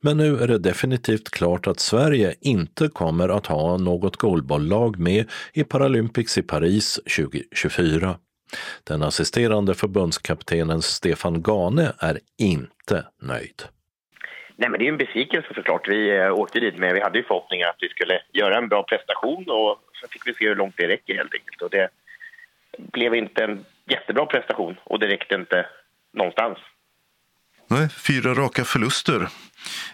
[0.00, 5.30] Men nu är det definitivt klart att Sverige inte kommer att ha något goalballlag med
[5.52, 8.16] i Paralympics i Paris 2024.
[8.84, 13.62] Den assisterande förbundskaptenen Stefan Gane är inte nöjd.
[14.56, 15.88] Nej, men det är en besvikelse såklart.
[15.88, 18.82] Vi eh, åkte dit men vi hade ju förhoppningar att vi skulle göra en bra
[18.82, 21.62] prestation och så fick vi se hur långt det räcker helt enkelt.
[21.62, 21.88] Och det
[22.78, 25.66] blev inte en jättebra prestation och det räckte inte
[26.12, 26.58] någonstans.
[27.70, 29.28] Nej, fyra raka förluster.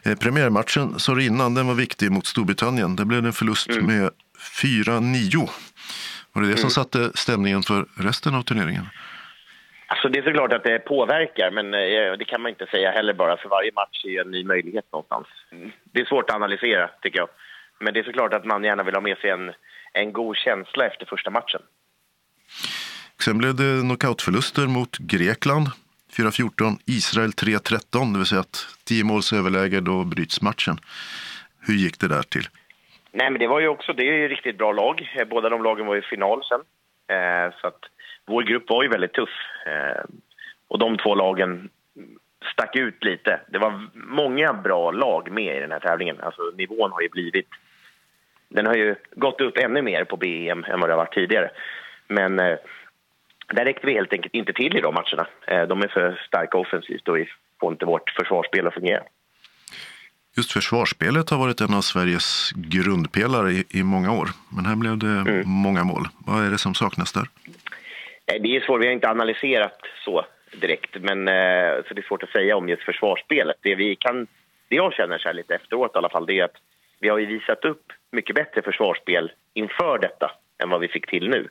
[0.05, 2.97] Eh, premiärmatchen, sa innan, den var viktig mot Storbritannien.
[2.97, 3.87] Det blev en förlust mm.
[3.87, 4.11] med
[4.63, 5.49] 4-9.
[6.39, 6.71] Var det det som mm.
[6.71, 8.87] satte stämningen för resten av turneringen?
[9.87, 13.15] Alltså det är såklart att det påverkar, men eh, det kan man inte säga heller
[13.15, 15.27] bara, för varje match är en ny möjlighet någonstans.
[15.93, 17.29] Det är svårt att analysera, tycker jag.
[17.81, 19.53] Men det är såklart att man gärna vill ha med sig en,
[19.93, 21.61] en god känsla efter första matchen.
[23.25, 25.69] Sen blev det knockoutförluster mot Grekland
[26.13, 30.79] 4-14, Israel 3-13, det vill säga att 10 måls överläge, då bryts matchen.
[31.61, 32.49] Hur gick det där till?
[33.13, 35.13] Nej, men det var ju också, det är ju riktigt bra lag.
[35.17, 36.61] Eh, båda de lagen var i final sen.
[37.17, 37.81] Eh, så att
[38.27, 39.31] vår grupp var ju väldigt tuff.
[39.67, 40.05] Eh,
[40.69, 41.71] och de två lagen
[42.53, 43.41] stack ut lite.
[43.49, 46.21] Det var många bra lag med i den här tävlingen.
[46.21, 47.49] Alltså nivån har ju blivit...
[48.49, 51.51] Den har ju gått upp ännu mer på BM än vad det har varit tidigare.
[52.09, 52.59] Men eh,
[53.53, 55.27] där räckte vi helt enkelt inte till i de matcherna.
[55.47, 57.29] Eh, de är för starka offensivt och vi
[57.61, 59.03] får inte vårt försvarsspel att fungera.
[60.39, 64.29] Just försvarsspelet har varit en av Sveriges grundpelare i, i många år.
[64.57, 65.43] Men här blev det mm.
[65.49, 66.05] många mål.
[66.27, 67.27] Vad är det som saknas där?
[68.25, 70.27] Det är svårt, vi har inte analyserat så
[70.61, 70.97] direkt.
[71.01, 73.57] Men, eh, så det är svårt att säga om just försvarsspelet.
[73.61, 74.27] Det, vi kan,
[74.69, 76.59] det jag känner så lite efteråt i alla fall, det är att
[77.01, 80.31] vi har visat upp mycket bättre försvarsspel inför detta
[80.63, 81.49] än vad vi fick till nu.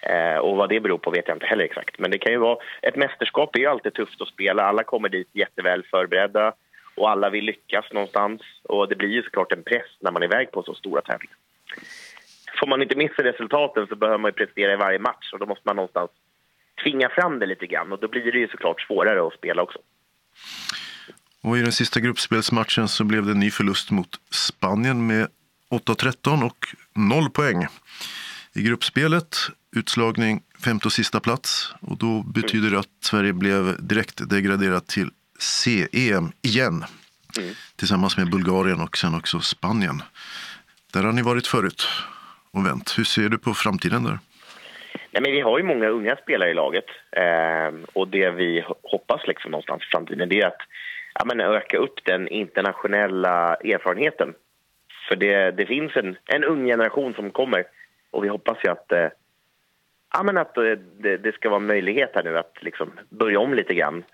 [0.00, 1.98] Eh, och vad det beror på vet jag inte heller exakt.
[1.98, 4.62] Men det kan ju vara, ett mästerskap är ju alltid tufft att spela.
[4.62, 6.52] Alla kommer dit jätteväl förberedda
[6.96, 8.42] och alla vill lyckas någonstans.
[8.62, 11.36] Och det blir ju såklart en press när man är iväg på så stora tävlingar.
[12.60, 15.46] Får man inte missa resultaten så behöver man ju prestera i varje match och då
[15.46, 16.10] måste man någonstans
[16.82, 19.78] tvinga fram det lite grann och då blir det ju såklart svårare att spela också.
[21.42, 25.28] Och i den sista gruppspelsmatchen så blev det en ny förlust mot Spanien med
[25.70, 27.66] 8-13 och 0 poäng.
[28.54, 29.36] I gruppspelet
[29.76, 35.10] utslagning femte och sista plats och då betyder det att Sverige blev direkt degraderat till
[35.38, 36.84] CEM igen.
[37.38, 37.54] Mm.
[37.76, 40.02] Tillsammans med Bulgarien och sen också Spanien.
[40.92, 41.86] Där har ni varit förut
[42.50, 42.98] och vänt.
[42.98, 44.18] Hur ser du på framtiden där?
[45.10, 49.26] Nej, men vi har ju många unga spelare i laget eh, och det vi hoppas
[49.26, 50.60] liksom någonstans i framtiden är att
[51.14, 54.34] ja, men öka upp den internationella erfarenheten.
[55.08, 57.64] För det, det finns en, en ung generation som kommer
[58.10, 59.08] och vi hoppas ju att, eh,
[60.12, 60.62] ja, men att eh,
[60.98, 64.04] det, det, ska vara möjlighet här nu att liksom börja om lite grann.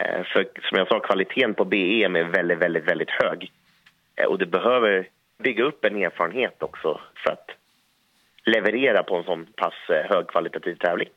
[0.00, 3.52] Eh, för som jag sa, kvaliteten på BEM är väldigt, väldigt, väldigt hög.
[4.16, 5.08] Eh, och det behöver
[5.42, 7.50] bygga upp en erfarenhet också för att
[8.44, 11.08] leverera på en sån pass eh, högkvalitativ tävling.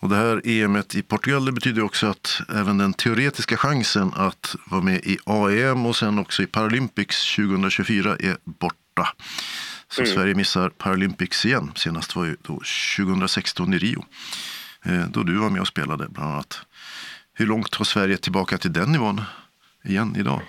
[0.00, 4.54] Och det här EMet i Portugal det betyder också att även den teoretiska chansen att
[4.70, 9.08] vara med i AEM och sen också i Paralympics 2024 är borta.
[9.88, 10.14] Så mm.
[10.14, 11.72] Sverige missar Paralympics igen.
[11.74, 12.60] Senast var ju då
[12.96, 14.04] 2016 i Rio.
[15.08, 16.66] Då du var med och spelade bland annat.
[17.40, 19.20] Hur långt har Sverige tillbaka till den nivån
[19.84, 20.40] igen idag?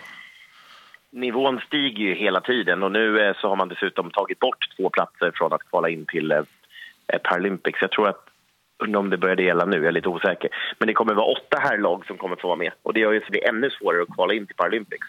[1.12, 4.90] nivån stiger ju hela tiden och nu eh, så har man dessutom tagit bort två
[4.90, 6.44] platser från att kvala in till eh,
[7.08, 7.82] eh, Paralympics.
[7.82, 8.26] Jag tror att,
[8.84, 10.50] undrar om det började gälla nu, jag är lite osäker.
[10.80, 13.20] Men det kommer vara åtta herrlag som kommer få vara med och det gör ju
[13.20, 15.08] så det blir ännu svårare att kvala in till Paralympics.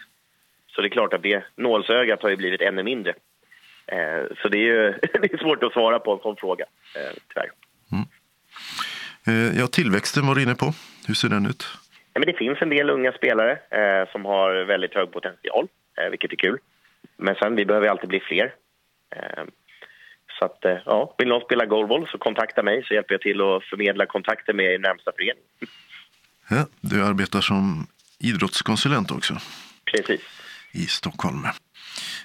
[0.75, 3.13] Så det är klart att det nålsögat har ju blivit ännu mindre.
[3.85, 4.91] Eh, så det är ju
[5.21, 6.65] det är svårt att svara på en sån fråga,
[7.33, 7.51] tyvärr.
[9.27, 9.57] Mm.
[9.57, 10.73] Ja, tillväxten var du inne på.
[11.07, 11.67] Hur ser den ut?
[12.13, 15.67] Ja, men det finns en del unga spelare eh, som har väldigt hög potential.
[15.97, 16.57] Eh, vilket är kul.
[17.17, 18.53] Men sen, vi behöver alltid bli fler.
[19.15, 19.43] Eh,
[20.39, 23.41] så att, eh, ja, vill någon spela goalball så kontakta mig så hjälper jag till
[23.41, 25.43] att förmedla kontakter med er närmsta förening.
[26.49, 27.87] Ja, du arbetar som
[28.19, 29.37] idrottskonsulent också.
[29.85, 30.21] Precis.
[30.71, 31.45] I Stockholm.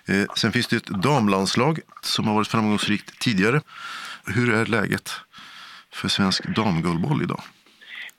[0.08, 3.60] Eh, sen finns det ett damlandslag som har varit framgångsrikt tidigare.
[4.26, 5.10] Hur är läget
[5.98, 7.40] för svensk damgoalboll idag?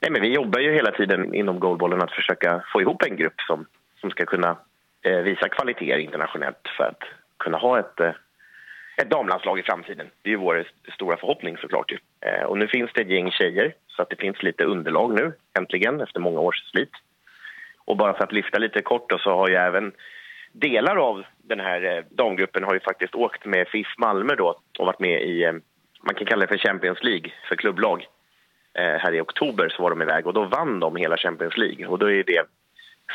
[0.00, 3.40] Nej, men vi jobbar ju hela tiden inom goalbollen att försöka få ihop en grupp
[3.48, 3.66] som,
[4.00, 4.56] som ska kunna
[5.02, 7.02] Eh, visa kvaliteter internationellt för att
[7.38, 8.12] kunna ha ett, eh,
[8.96, 10.06] ett damlandslag i framtiden.
[10.22, 10.64] Det är ju vår
[10.94, 11.92] stora förhoppning såklart.
[12.20, 15.32] Eh, och nu finns det ett gäng tjejer så att det finns lite underlag nu
[15.58, 16.90] äntligen efter många års slit.
[17.84, 19.92] Och bara för att lyfta lite kort då, så har ju även
[20.52, 24.86] delar av den här eh, damgruppen har ju faktiskt åkt med FIF Malmö då och
[24.86, 25.52] varit med i, eh,
[26.02, 28.06] man kan kalla det för Champions League för klubblag.
[28.74, 31.98] Här i oktober så var de iväg och då vann de hela Champions League och
[31.98, 32.42] då är det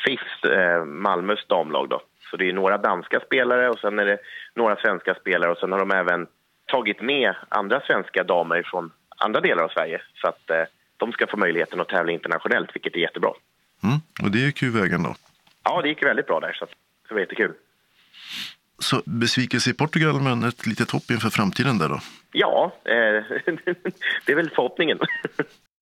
[0.05, 1.89] FIFs, eh, Malmös damlag.
[1.89, 2.01] Då.
[2.31, 4.17] Så det är några danska spelare och sen är det
[4.53, 6.27] några svenska spelare och sen har de även
[6.65, 10.63] tagit med andra svenska damer från andra delar av Sverige så att eh,
[10.97, 13.31] de ska få möjligheten att tävla internationellt, vilket är jättebra.
[13.83, 15.15] Mm, och det gick ju vägen då?
[15.63, 16.65] Ja, det gick väldigt bra där, så
[17.07, 17.53] det var jättekul.
[18.79, 21.99] Så besvikelse i Portugal, men ett litet hopp inför framtiden där då?
[22.31, 22.93] Ja, eh,
[24.25, 24.99] det är väl förhoppningen.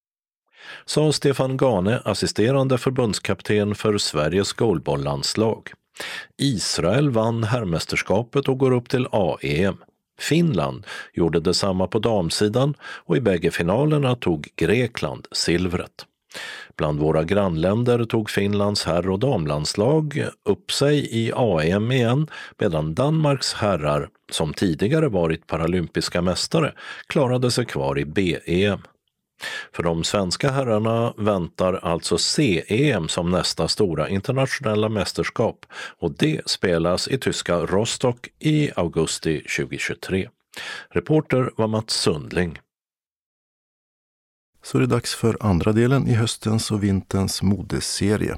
[0.86, 5.72] sa Stefan Gane, assisterande förbundskapten för Sveriges goalballlandslag.
[6.38, 9.78] Israel vann herrmästerskapet och går upp till AEM.
[10.20, 16.06] Finland gjorde detsamma på damsidan och i bägge finalerna tog Grekland silvret.
[16.78, 23.54] Bland våra grannländer tog Finlands herr och damlandslag upp sig i AM igen medan Danmarks
[23.54, 26.74] herrar, som tidigare varit paralympiska mästare,
[27.08, 28.80] klarade sig kvar i BEM.
[29.72, 35.66] För de svenska herrarna väntar alltså CEM som nästa stora internationella mästerskap
[36.00, 40.30] och det spelas i tyska Rostock i augusti 2023.
[40.90, 42.60] Reporter var Mats Sundling.
[44.64, 48.38] Så är det dags för andra delen i höstens och vinterns modeserie.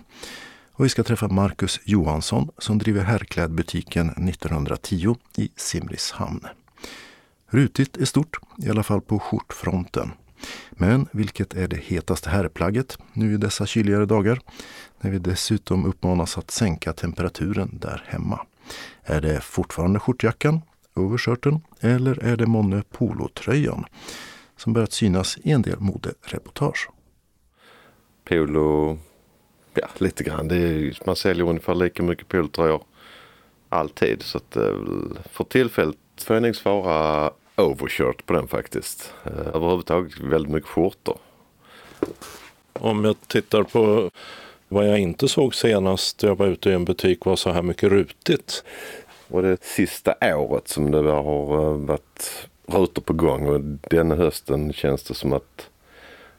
[0.71, 6.47] Och vi ska träffa Marcus Johansson som driver herrklädbutiken 1910 i Simrishamn.
[7.49, 10.11] Rutigt är stort, i alla fall på skjortfronten.
[10.71, 14.39] Men vilket är det hetaste herrplagget nu i dessa kyligare dagar?
[15.01, 18.39] När vi dessutom uppmanas att sänka temperaturen där hemma.
[19.03, 20.61] Är det fortfarande skjortjackan,
[20.93, 23.85] overshirten eller är det månne polotröjan
[24.57, 26.89] som börjat synas i en del modereportage?
[28.23, 28.97] Polo,
[29.73, 30.47] ja lite grann.
[30.47, 32.83] Det är, man säljer ungefär lika mycket polotröjor
[33.69, 34.23] alltid.
[34.23, 34.73] Så att eh,
[35.31, 39.13] för tillfället får jag nog svara overshirt på den faktiskt.
[39.23, 41.17] Eh, överhuvudtaget väldigt mycket skjortor.
[42.73, 44.09] Om jag tittar på
[44.67, 47.89] vad jag inte såg senast jag var ute i en butik var så här mycket
[47.89, 48.63] rutigt.
[49.27, 54.73] Och det sista året som det har eh, varit rutor på gång och denna hösten
[54.73, 55.69] känns det som att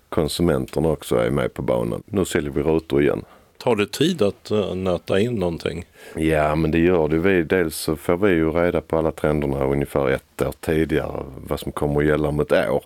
[0.08, 2.02] konsumenterna också är med på banan.
[2.06, 3.24] Nu säljer vi rutor igen.
[3.58, 5.84] tar det tid att uh, nöta in någonting?
[6.14, 7.18] Ja, men det gör det.
[7.18, 11.60] Vi, dels så får vi ju reda på alla trenderna ungefär ett år tidigare, vad
[11.60, 12.84] som kommer att gälla om ett år.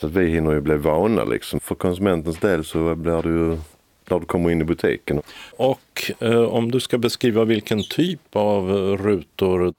[0.00, 1.60] Så att vi hinner ju bli vana liksom.
[1.60, 3.58] För konsumentens del så blir det ju
[4.10, 5.22] när du kommer in i butiken.
[5.56, 9.74] Och eh, om du ska beskriva vilken typ av rutor,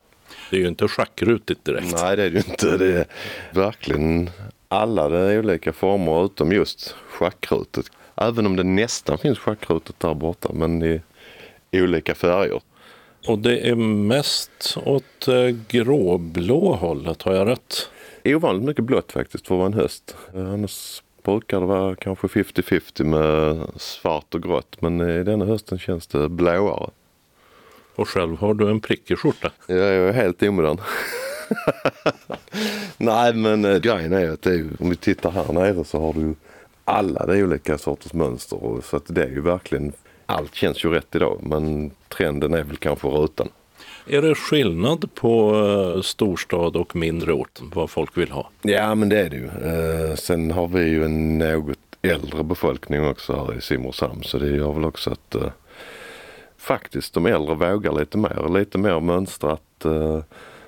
[0.52, 1.96] det är ju inte schackrutigt direkt.
[2.02, 2.78] Nej det är det ju inte.
[2.78, 3.06] Det är
[3.52, 4.30] verkligen
[4.68, 7.86] alla de olika former utom just schackrutet.
[8.16, 11.02] Även om det nästan finns schackrutet där borta men i
[11.72, 12.62] olika färger.
[13.28, 17.90] Och det är mest åt eh, gråblå hållet, har jag rätt?
[18.26, 20.16] Ovanligt mycket blått faktiskt för att vara en höst.
[20.34, 26.08] Annars brukar det vara kanske 50-50 med svart och grått men i denna hösten känns
[26.08, 26.90] det blåare.
[27.96, 29.52] Och själv har du en prickig skjorta?
[29.68, 30.78] Ja, jag är helt omodern.
[32.98, 36.36] Nej men äh, grejen är att är, om vi tittar här nere så har du
[36.86, 39.94] alla de olika sorters mönster och, så att det är ju verkligen
[40.26, 43.50] allt känns ju rätt idag men trenden är väl kanske rutan.
[44.08, 48.50] Är det skillnad på uh, storstad och mindre ort vad folk vill ha?
[48.62, 49.46] Ja men det är det ju.
[49.46, 54.50] Uh, sen har vi ju en något äldre befolkning också här i Simrishamn så det
[54.50, 55.36] gör väl också att
[56.62, 59.86] faktiskt de äldre vågar lite mer, lite mer mönstrat.
[59.86, 60.20] Eh,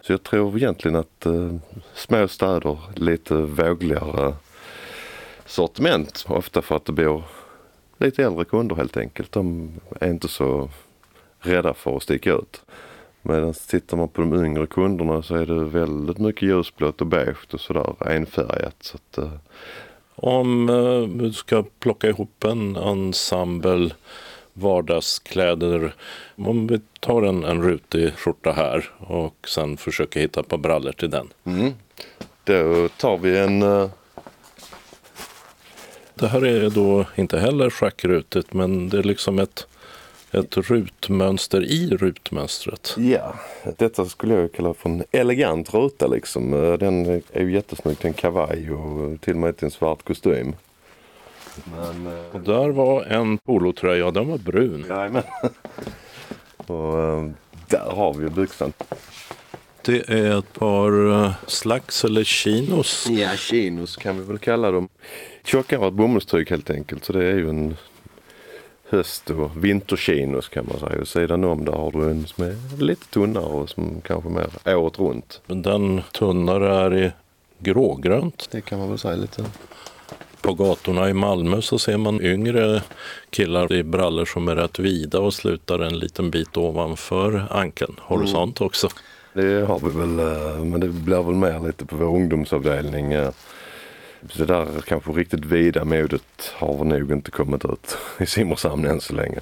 [0.01, 1.55] så jag tror egentligen att eh,
[1.93, 4.35] små städer lite vågligare
[5.45, 7.23] sortiment ofta för att det bor
[7.97, 9.31] lite äldre kunder helt enkelt.
[9.31, 10.69] De är inte så
[11.39, 12.61] rädda för att sticka ut.
[13.21, 17.53] Medan tittar man på de yngre kunderna så är det väldigt mycket ljusblått och beige
[17.53, 18.75] och sådär enfärgat.
[18.79, 19.31] Så att, uh...
[20.15, 23.89] Om uh, du ska plocka ihop en ensemble
[24.54, 25.95] vardagskläder.
[26.36, 30.91] Om vi tar en, en rutig skjorta här och sen försöker hitta ett par brallor
[30.91, 31.30] till den.
[31.43, 31.74] Mm.
[32.43, 33.89] Då tar vi en uh...
[36.16, 39.68] Det här är då inte heller schackrutigt men det är liksom ett
[40.34, 42.95] ett rutmönster i rutmönstret.
[42.97, 43.36] Ja,
[43.78, 46.51] detta skulle jag kalla för en elegant ruta liksom.
[46.80, 50.56] Den är ju jättesnygg till en kavaj och till och med till en svart kostym.
[51.64, 54.86] Men, och där var en polotröja, den var brun.
[54.89, 55.24] Jajamän.
[56.58, 57.30] och eh,
[57.68, 58.74] där har vi byxan.
[59.82, 63.08] Det är ett par eh, slacks eller chinos.
[63.10, 64.89] Ja, chinos kan vi väl kalla dem.
[65.43, 67.06] Tjockare bomullstyg helt enkelt.
[67.06, 67.76] Så det är ju en
[68.89, 71.01] höst och vinterchinos kan man säga.
[71.01, 74.76] Och sidan om där har du en som är lite tunnare och som kanske mer
[74.76, 75.41] året runt.
[75.45, 77.12] Men den tunnare är i
[77.60, 78.47] grågrönt.
[78.51, 79.45] Det kan man väl säga lite.
[80.43, 82.81] På gatorna i Malmö så ser man yngre
[83.29, 87.95] killar i brallor som är rätt vida och slutar en liten bit ovanför ankeln.
[88.09, 88.53] Du mm.
[88.59, 88.89] också?
[89.33, 93.13] Det har vi väl, eh, men det blir väl mer lite på vår ungdomsavdelning.
[93.13, 93.31] Eh,
[94.37, 99.13] det där kanske riktigt vida modet har nog inte kommit ut i Simrishamn än så
[99.13, 99.39] länge.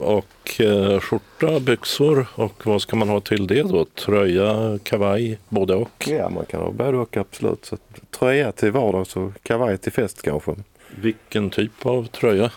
[0.00, 3.84] Och eh, skjorta, byxor och vad ska man ha till det då?
[3.84, 6.08] Tröja, kavaj, både och?
[6.08, 7.64] Ja, man kan ha både och absolut.
[7.64, 7.76] Så
[8.10, 10.54] tröja till vardags och kavaj till fest kanske.
[10.96, 12.50] Vilken typ av tröja?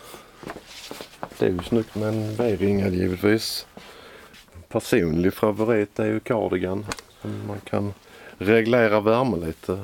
[1.40, 3.68] Det är ju snyggt med en V-ringad givetvis.
[4.68, 6.86] Personlig favorit är ju cardigan.
[7.48, 7.94] Man kan
[8.38, 9.80] reglera värme lite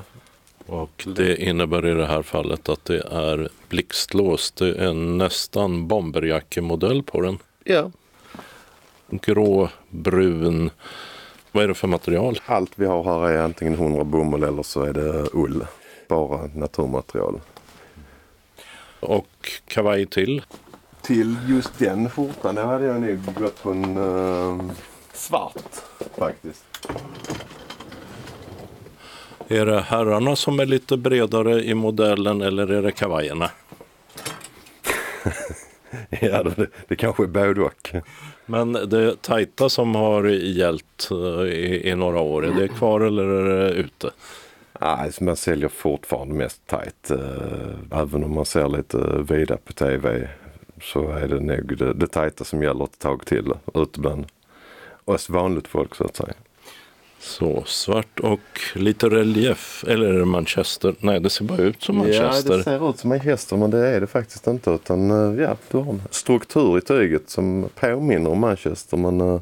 [0.66, 4.52] och det innebär i det här fallet att det är blixtlås.
[4.52, 7.38] Det är nästan bomberjackemodell på den.
[7.70, 7.92] Ja.
[9.10, 10.70] Grå, brun.
[11.52, 12.40] Vad är det för material?
[12.46, 15.66] Allt vi har här är antingen 100 bomull eller så är det ull.
[16.08, 17.42] Bara naturmaterial.
[19.00, 20.42] Och kavaj till?
[21.02, 24.72] Till just den skjortan, det hade jag nog gått på en uh,
[25.14, 25.64] svart
[26.18, 26.66] faktiskt.
[29.48, 33.52] Är det herrarna som är lite bredare i modellen eller är det kavajerna?
[36.32, 37.90] ja, det, det kanske är både och.
[38.46, 43.24] Men det tajta som har gällt eh, i, i några år, är det kvar eller
[43.24, 44.12] är det ute?
[44.82, 47.12] Nej, man säljer fortfarande mest tajt.
[47.12, 48.98] Eh, även om man ser lite
[49.30, 50.30] vida på tv
[50.82, 54.26] så är det nog det, det tajta som gäller ett tag till ute bland
[55.06, 56.34] oss vanligt folk så att säga.
[57.20, 58.40] Så, svart och
[58.76, 59.84] lite relief.
[59.88, 60.96] Eller är det Manchester?
[61.00, 62.52] Nej, det ser bara ut som Manchester.
[62.52, 64.72] Ja, det ser ut som Manchester men det är det faktiskt inte.
[64.72, 69.40] Utan eh, ja, du har en struktur i tyget som påminner om Manchester men uh,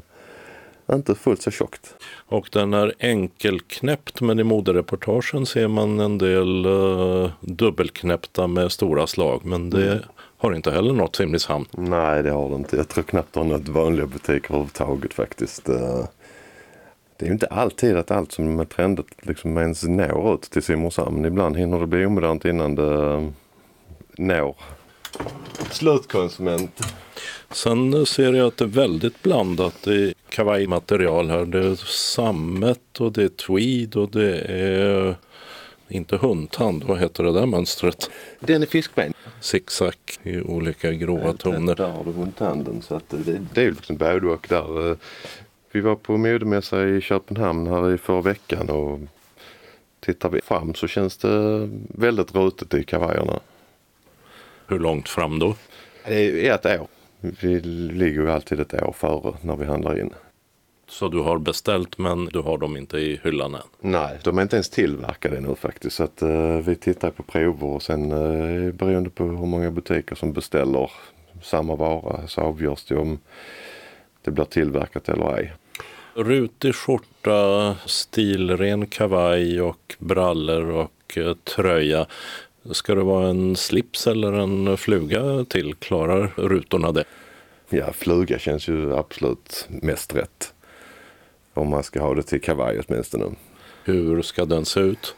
[0.92, 1.94] inte fullt så tjockt.
[2.26, 9.06] Och den är enkelknäppt men i modereportagen ser man en del uh, dubbelknäppta med stora
[9.06, 9.40] slag.
[9.44, 10.04] Men det mm.
[10.38, 11.66] har inte heller nått Simrishamn.
[11.70, 12.76] Nej, det har det inte.
[12.76, 15.68] Jag tror knappt det har något vanliga butiker överhuvudtaget faktiskt.
[15.68, 16.04] Uh,
[17.18, 21.24] det är inte alltid att allt som är trendigt liksom ens når ut till Simrishamn.
[21.24, 23.32] Ibland hinner det bli omodernt innan det
[24.18, 24.56] når
[25.70, 26.80] slutkonsument.
[27.50, 31.44] Sen ser jag att det är väldigt blandat i kavajmaterial här.
[31.44, 35.16] Det är sammet och det är tweed och det är
[35.88, 38.10] inte hundtand, vad heter det där mönstret?
[38.40, 39.12] Den är fiskben.
[39.40, 41.74] Zigzag i olika gråa toner.
[41.74, 42.82] Där har du hundtanden.
[42.82, 44.96] Så att det, det är ju liksom både och där.
[45.72, 49.00] Vi var på modemässa i Köpenhamn här i förra veckan och
[50.00, 53.40] tittar vi fram så känns det väldigt rutet i kavajerna.
[54.66, 55.54] Hur långt fram då?
[56.06, 56.86] Det är ett år.
[57.20, 60.10] Vi ligger ju alltid ett år före när vi handlar in.
[60.88, 63.60] Så du har beställt men du har dem inte i hyllan än?
[63.80, 65.96] Nej, de är inte ens tillverkade nu faktiskt.
[65.96, 70.14] Så att, uh, vi tittar på prover och sen uh, beroende på hur många butiker
[70.14, 70.90] som beställer
[71.42, 73.18] samma vara så avgörs det om
[74.28, 75.52] det blir tillverkat eller ej.
[76.14, 82.06] Rutig skjorta, stilren kavaj och brallor och uh, tröja.
[82.72, 85.74] Ska det vara en slips eller en fluga till?
[85.74, 87.04] Klarar rutorna det?
[87.68, 90.54] Ja, fluga känns ju absolut mest rätt.
[91.54, 93.24] Om man ska ha det till kavaj åtminstone.
[93.84, 95.14] Hur ska den se ut?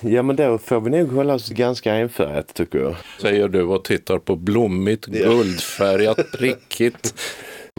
[0.00, 2.96] Ja men då får vi nog hålla oss ganska enfärgat tycker jag.
[3.20, 7.14] Säger du och tittar på blommigt, guldfärgat, prickigt.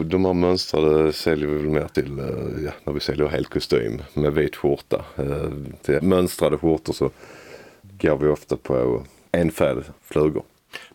[0.04, 2.18] De här mönstrade säljer vi väl mer till
[2.66, 5.06] ja, när vi säljer hel kostym med vit skjorta.
[5.82, 7.10] Till mönstrade skjortor så
[7.82, 10.44] går vi ofta på enfärgade flugor.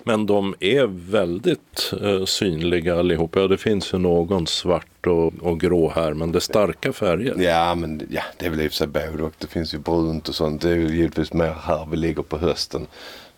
[0.04, 3.46] Men de är väldigt eh, synliga allihopa.
[3.48, 7.34] Det finns ju någon svart och, och, grå här men det är starka färger.
[7.38, 9.32] Ja men ja, det är väl i och för sig både och.
[9.38, 10.62] Det finns ju brunt och sånt.
[10.62, 12.86] Det är ju givetvis mer här vi ligger på hösten.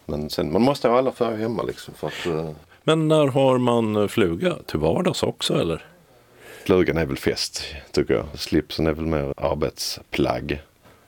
[0.06, 1.94] Men sen, man måste ha alla färger hemma liksom.
[1.94, 2.50] För att, eh...
[2.89, 4.57] Men när har man fluga?
[4.66, 5.84] Till vardags också eller?
[6.64, 8.26] Flugan är väl fest tycker jag.
[8.34, 10.62] Slipsen är väl mer arbetsplagg.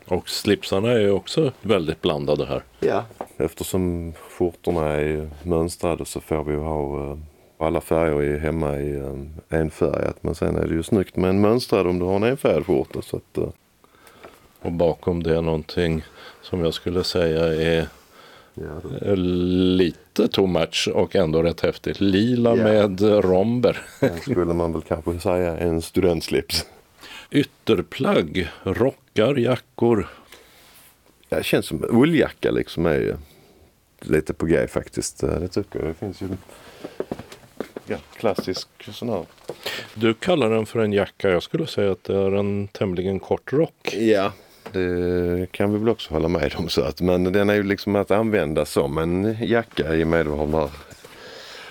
[0.07, 2.63] Och slipsarna är också väldigt blandade här.
[2.81, 3.05] Ja.
[3.37, 7.19] Eftersom skjortorna är mönstrade så får vi ha
[7.59, 9.03] alla färger är hemma i
[9.49, 10.17] enfärgat.
[10.21, 13.03] Men sen är det ju snyggt med en mönstrad om du har en enfärgad skjorta.
[13.03, 13.39] Så att,
[14.63, 16.05] och bakom det är någonting
[16.43, 17.89] som jag skulle säga är
[18.61, 22.01] ja, lite too much och ändå rätt häftigt.
[22.01, 22.65] Lila ja.
[22.65, 23.83] med romber.
[24.23, 26.67] skulle man väl kanske säga en studentslips.
[27.31, 30.09] Ytterplagg, rockar, jackor.
[31.29, 33.17] Ja, det känns som ulljacka liksom är
[34.01, 35.21] lite på grej faktiskt.
[35.21, 35.89] Det tycker jag.
[35.89, 36.29] Det finns ju
[37.87, 39.25] ja, klassisk sån här.
[39.95, 41.31] Du kallar den för en jacka.
[41.31, 43.95] Jag skulle säga att det är en tämligen kort rock.
[43.95, 44.33] Ja,
[44.73, 46.69] det kan vi väl också hålla med om.
[46.69, 50.27] Så att, men den är ju liksom att använda som en jacka i och med
[50.27, 50.71] har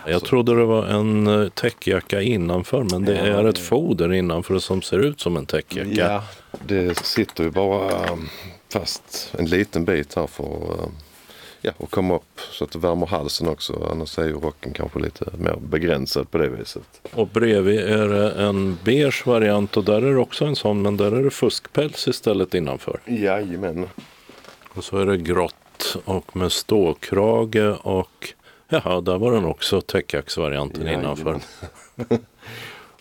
[0.07, 4.99] jag trodde det var en täckjacka innanför men det är ett foder innanför som ser
[4.99, 5.89] ut som en täckjacka.
[5.91, 6.23] Ja,
[6.67, 8.17] det sitter ju bara
[8.73, 10.89] fast en liten bit här för
[11.61, 13.87] ja, att komma upp så att det värmer halsen också.
[13.91, 17.01] Annars är ju rocken kanske lite mer begränsad på det viset.
[17.13, 20.97] Och bredvid är det en beige variant och där är det också en sån men
[20.97, 22.99] där är det fuskpäls istället innanför.
[23.05, 23.89] Jajamän.
[24.73, 28.33] Och så är det grått och med ståkrage och
[28.71, 31.39] Jaha, där var den också täckjacksvarianten ja, innanför.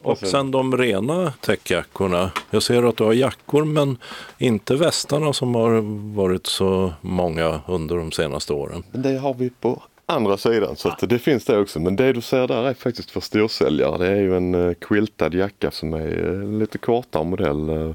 [0.08, 2.30] och sen de rena täckjackorna.
[2.50, 3.98] Jag ser att du har jackor men
[4.38, 5.80] inte västarna som har
[6.14, 8.82] varit så många under de senaste åren.
[8.92, 11.80] Det har vi på andra sidan så det finns det också.
[11.80, 13.98] Men det du ser där är faktiskt för storsäljare.
[13.98, 17.70] Det är ju en uh, quiltad jacka som är en lite kortare modell.
[17.70, 17.94] Uh,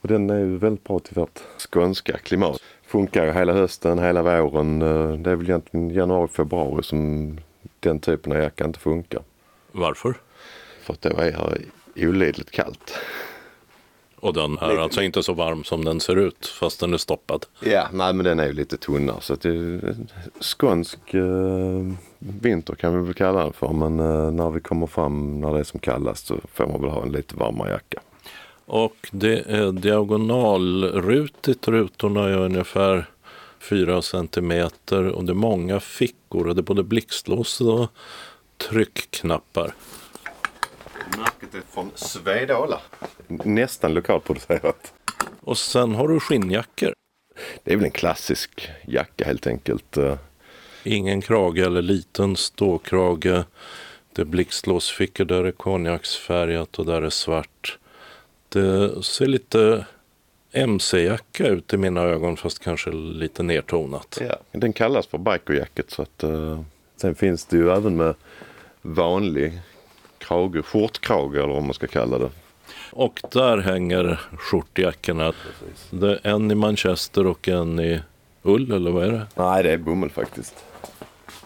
[0.00, 4.22] och den är ju väldigt bra till vårt skånska klimat funkar ju hela hösten, hela
[4.22, 4.82] våren.
[4.82, 7.38] Eh, det är väl egentligen januari, februari som
[7.80, 9.22] den typen av jacka inte funkar.
[9.72, 10.14] Varför?
[10.90, 11.32] För att det
[11.94, 12.94] är olidligt kallt.
[14.16, 14.82] Och den är lite...
[14.82, 17.46] alltså inte så varm som den ser ut fast den är stoppad?
[17.60, 19.96] Ja, nej men den är ju lite tunnare så att det är
[20.40, 23.72] skånsk eh, vinter kan vi väl kalla den för.
[23.72, 26.90] Men eh, när vi kommer fram när det är som kallast så får man väl
[26.90, 28.00] ha en lite varmare jacka.
[28.66, 31.68] Och det är diagonalrutigt.
[31.68, 33.06] Rutorna är ungefär
[33.60, 37.88] 4 centimeter och det är många fickor och det är både blixtlås och
[38.68, 39.74] tryckknappar.
[41.52, 42.80] Är från Svedala.
[43.28, 44.92] Nästan lokalproducerat.
[45.40, 46.92] Och sen har du skinnjackor.
[47.64, 49.96] Det är väl en klassisk jacka helt enkelt.
[50.84, 53.44] Ingen krage eller liten ståkrage.
[54.12, 57.78] Det är blixtlåsfickor, där är konjaksfärgat och där är svart.
[58.48, 59.86] Det ser lite
[60.52, 64.18] mc-jacka ut i mina ögon fast kanske lite nertonat.
[64.28, 66.60] Ja, den kallas för bikerjacket så att uh,
[66.96, 68.14] sen finns det ju även med
[68.82, 69.60] vanlig
[70.30, 72.30] krage, skjortkrage eller vad man ska kalla det.
[72.90, 75.32] Och där hänger skjortjackorna.
[75.90, 78.00] Det är en i manchester och en i
[78.42, 79.26] ull eller vad är det?
[79.34, 80.64] Nej det är bomull faktiskt.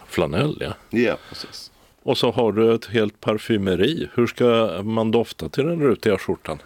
[0.07, 0.73] Flanell ja.
[0.89, 1.71] Ja precis.
[2.03, 4.09] Och så har du ett helt parfymeri.
[4.13, 6.59] Hur ska man dofta till den rutiga skjortan?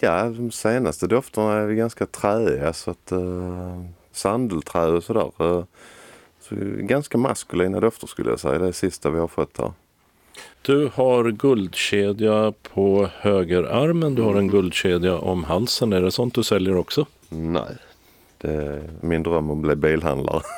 [0.00, 5.30] Ja, de senaste dofterna är ganska träiga så att uh, sandelträ och sådär.
[5.40, 5.64] Uh,
[6.40, 8.58] så ganska maskulina dofter skulle jag säga.
[8.58, 9.72] Det är det sista vi har fått här.
[10.62, 14.14] Du har guldkedja på högerarmen.
[14.14, 15.92] Du har en guldkedja om halsen.
[15.92, 17.06] Är det sånt du säljer också?
[17.28, 17.76] Nej,
[18.38, 20.42] det är min dröm att bli bilhandlare.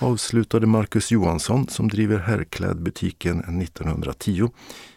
[0.00, 4.50] avslutade Marcus Johansson som driver herrklädbutiken 1910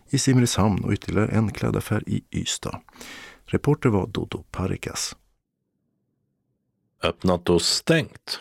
[0.10, 2.80] i Simrishamn och ytterligare en klädaffär i Ystad.
[3.45, 5.16] Reporter var Dodo Parikas.
[7.04, 8.39] Öppnat och stängt.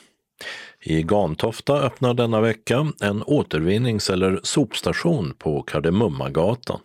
[0.84, 6.80] I Gantofta öppnar denna vecka en återvinnings eller sopstation på Kardemummagatan.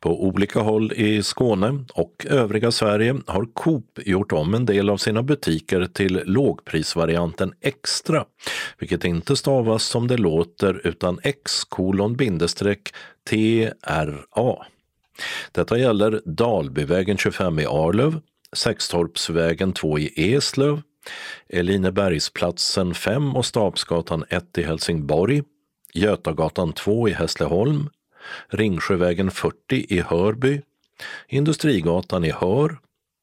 [0.00, 4.96] På olika håll i Skåne och övriga Sverige har Coop gjort om en del av
[4.96, 8.24] sina butiker till lågprisvarianten Extra,
[8.78, 12.94] vilket inte stavas som det låter utan X kolon bindestreck
[13.30, 14.66] TRA.
[15.52, 18.20] Detta gäller Dalbyvägen 25 i Arlöv,
[18.52, 20.82] Sextorpsvägen 2 i Eslöv,
[21.48, 25.42] Elinebergsplatsen 5 och Stabsgatan 1 i Helsingborg,
[25.94, 27.90] Götagatan 2 i Hässleholm,
[28.48, 29.54] Ringsjövägen 40
[29.88, 30.60] i Hörby,
[31.28, 32.78] Industrigatan i Hör,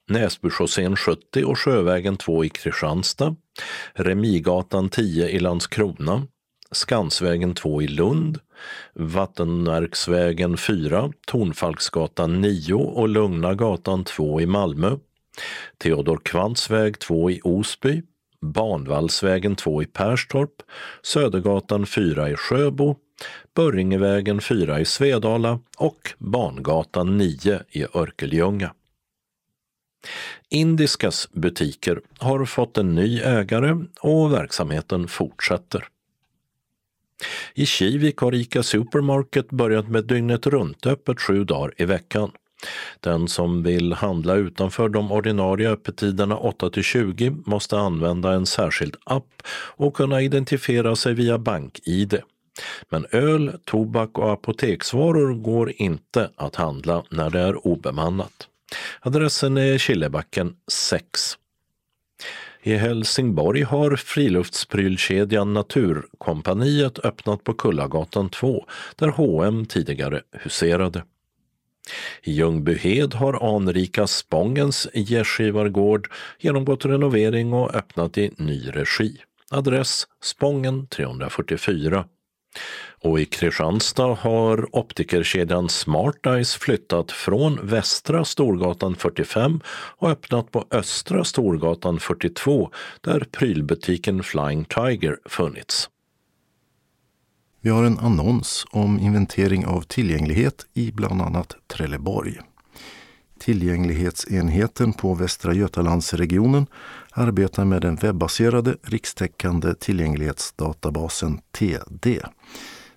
[0.10, 3.36] Näsbychaussén 70 och Sjövägen 2 i Kristianstad,
[3.94, 6.28] Remigatan 10 i Landskrona,
[6.72, 8.40] Skansvägen 2 i Lund,
[8.94, 14.98] Vattenverksvägen 4, Tornfalksgatan 9 och Lugna gatan 2 i Malmö,
[15.78, 18.02] Theodor Kvants väg 2 i Osby,
[18.42, 20.52] Banvallsvägen 2 i Perstorp,
[21.02, 22.96] Södergatan 4 i Sjöbo,
[23.56, 28.74] Börringevägen 4 i Svedala och Bangatan 9 i Örkelljunga.
[30.50, 35.88] Indiskas butiker har fått en ny ägare och verksamheten fortsätter.
[37.54, 42.32] I Kivik har ICA Supermarket börjat med dygnet runt öppet sju dagar i veckan.
[43.00, 48.96] Den som vill handla utanför de ordinarie öppettiderna 8 till 20 måste använda en särskild
[49.04, 52.20] app och kunna identifiera sig via BankID.
[52.90, 58.48] Men öl, tobak och apoteksvaror går inte att handla när det är obemannat.
[59.02, 61.38] Adressen är Killebacken 6.
[62.64, 71.04] I Helsingborg har friluftsprylkedjan Naturkompaniet öppnat på Kullagatan 2 där H&M tidigare huserade.
[72.24, 79.18] I Ljungbyhed har anrika Spångens gästgivargård genomgått renovering och öppnat i ny regi.
[79.52, 82.06] Adress Spången 344.
[83.02, 89.60] Och i Kristianstad har optikerkedjan Smart Eyes flyttat från Västra Storgatan 45
[89.98, 92.72] och öppnat på Östra Storgatan 42
[93.02, 95.90] där prylbutiken Flying Tiger funnits.
[97.66, 102.40] Vi har en annons om inventering av tillgänglighet i bland annat Trelleborg.
[103.40, 106.68] Tillgänglighetsenheten på Västra Götalandsregionen
[107.12, 112.22] arbetar med den webbaserade rikstäckande tillgänglighetsdatabasen TD.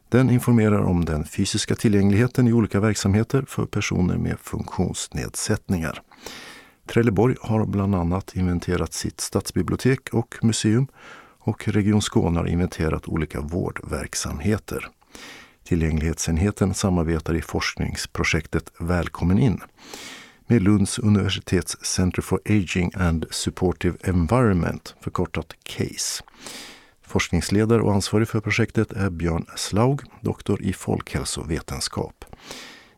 [0.08, 6.02] Den informerar om den fysiska tillgängligheten i olika verksamheter för personer med funktionsnedsättningar.
[6.86, 10.86] Trelleborg har bland annat inventerat sitt stadsbibliotek och museum
[11.48, 14.88] och Region Skåne har inventerat olika vårdverksamheter.
[15.64, 19.60] Tillgänglighetsenheten samarbetar i forskningsprojektet Välkommen in
[20.46, 26.24] med Lunds universitets Center for Aging and Supportive Environment, förkortat CASE.
[27.06, 32.24] Forskningsledare och ansvarig för projektet är Björn Slaug, doktor i folkhälsovetenskap.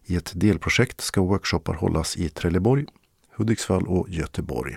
[0.06, 2.86] I ett delprojekt ska workshoppar hållas i Trelleborg,
[3.36, 4.76] Hudiksvall och Göteborg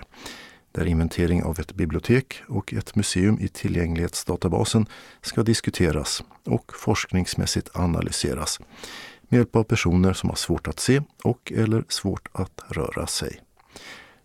[0.74, 4.86] där inventering av ett bibliotek och ett museum i tillgänglighetsdatabasen
[5.22, 8.60] ska diskuteras och forskningsmässigt analyseras
[9.28, 13.40] med hjälp av personer som har svårt att se och eller svårt att röra sig.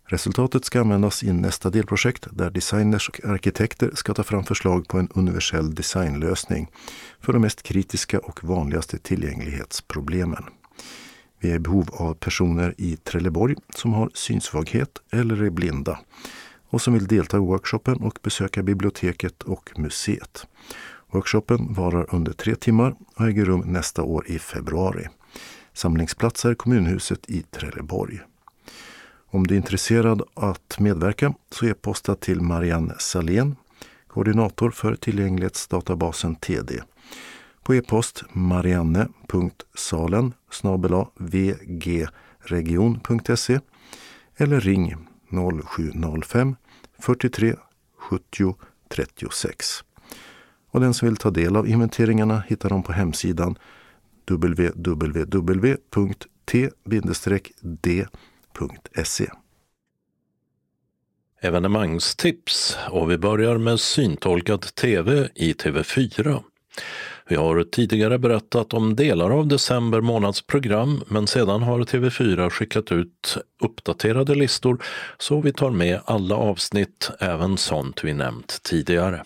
[0.05, 4.97] Resultatet ska användas i nästa delprojekt där designers och arkitekter ska ta fram förslag på
[4.97, 6.71] en universell designlösning
[7.19, 10.43] för de mest kritiska och vanligaste tillgänglighetsproblemen.
[11.39, 15.99] Vi är i behov av personer i Trelleborg som har synsvaghet eller är blinda
[16.69, 20.47] och som vill delta i workshopen och besöka biblioteket och museet.
[21.11, 25.07] Workshopen varar under tre timmar och äger rum nästa år i februari.
[25.73, 28.19] Samlingsplats är kommunhuset i Trelleborg.
[29.31, 33.55] Om du är intresserad att medverka så e-posta till Marianne Salén,
[34.07, 36.81] koordinator för tillgänglighetsdatabasen TD.
[37.63, 40.33] På e-post marianne.salen
[42.45, 43.59] vgregion.se
[44.37, 46.55] eller ring 0705
[46.99, 47.55] 43
[47.97, 48.55] 70
[48.89, 49.83] 36.
[50.71, 53.57] Och den som vill ta del av inventeringarna hittar dem på hemsidan
[54.29, 55.27] www.t-d.se.
[61.41, 66.43] Evenemangstips och vi börjar med syntolkad tv i TV4.
[67.29, 72.91] Vi har tidigare berättat om delar av december månads program men sedan har TV4 skickat
[72.91, 74.83] ut uppdaterade listor
[75.17, 79.23] så vi tar med alla avsnitt, även sånt vi nämnt tidigare.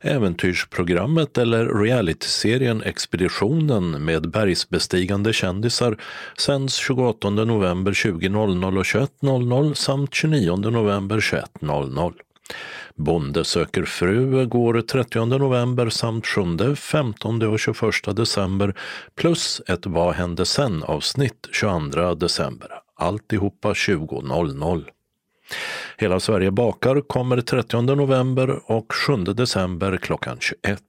[0.00, 5.96] Äventyrsprogrammet eller realityserien Expeditionen med bergsbestigande kändisar
[6.38, 12.12] sänds 28 november 20.00 och 21.00 samt 29 november 21.00.
[12.96, 18.74] Bonde söker fru går 30 november samt 7, 15 och 21 december
[19.14, 22.68] plus ett Vad hände sen avsnitt 22 december.
[22.96, 24.84] Alltihopa 20.00.
[25.96, 30.82] Hela Sverige bakar kommer 30 november och 7 december klockan 21.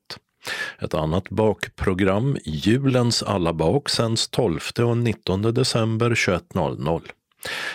[0.80, 7.02] Ett annat bakprogram, Julens alla bak, sänds 12 och 19 december 21.00.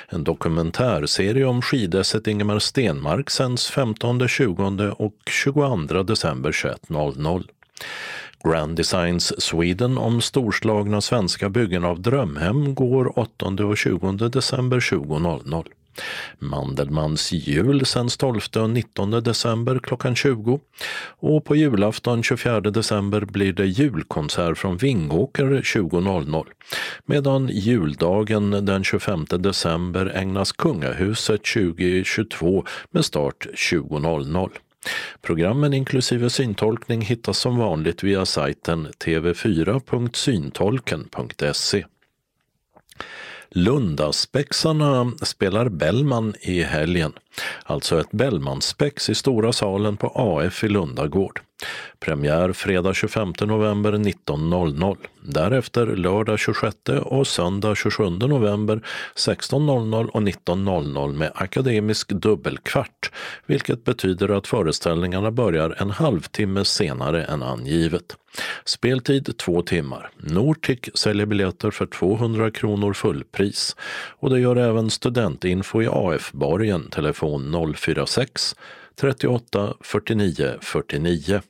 [0.09, 7.45] En dokumentärserie om skidesset Ingemar Stenmark sänds 15, 20 och 22 december 21.00.
[8.45, 15.65] Grand Designs Sweden om storslagna svenska byggen av drömhem går 8 och 20 december 20.00.
[16.39, 20.61] Mandelmans jul sänds 12 och 19 december klockan 20
[21.21, 26.45] och på julafton 24 december blir det julkonsert från Vingåker 20.00
[27.07, 34.51] medan juldagen den 25 december ägnas Kungahuset 2022 med start 20.00.
[35.23, 41.85] Programmen inklusive syntolkning hittas som vanligt via sajten tv4.syntolken.se.
[43.57, 47.15] Lundaspexarna spelar Bellman i helgen,
[47.65, 51.41] alltså ett Bellmanspex i Stora salen på AF i Lundagård.
[52.01, 54.97] Premiär fredag 25 november 19.00.
[55.23, 58.81] Därefter lördag 26 och söndag 27 november
[59.17, 63.11] 16.00 och 19.00 med akademisk dubbelkvart,
[63.47, 68.17] vilket betyder att föreställningarna börjar en halvtimme senare än angivet.
[68.65, 70.11] Speltid två timmar.
[70.17, 73.77] Nortic säljer biljetter för 200 kronor fullpris
[74.19, 77.28] och det gör även Studentinfo i AF-borgen, telefon
[77.77, 78.57] 046
[79.01, 81.41] 38 49 49.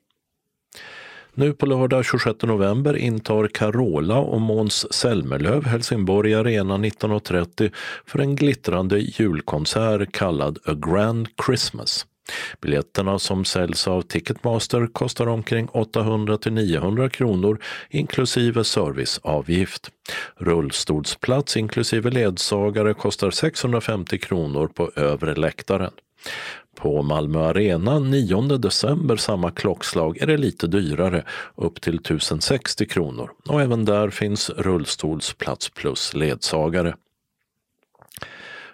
[1.34, 7.72] Nu på lördag 26 november intar Carola och Måns Zelmerlöw Helsingborg Arena 19.30
[8.06, 12.06] för en glittrande julkonsert kallad A Grand Christmas.
[12.60, 17.58] Biljetterna som säljs av Ticketmaster kostar omkring 800 till 900 kronor
[17.90, 19.90] inklusive serviceavgift.
[20.36, 25.92] Rullstolsplats inklusive ledsagare kostar 650 kronor på övre läktaren.
[26.76, 31.24] På Malmö Arena 9 december samma klockslag är det lite dyrare,
[31.54, 36.94] upp till 1060 kronor och även där finns rullstolsplats plus ledsagare.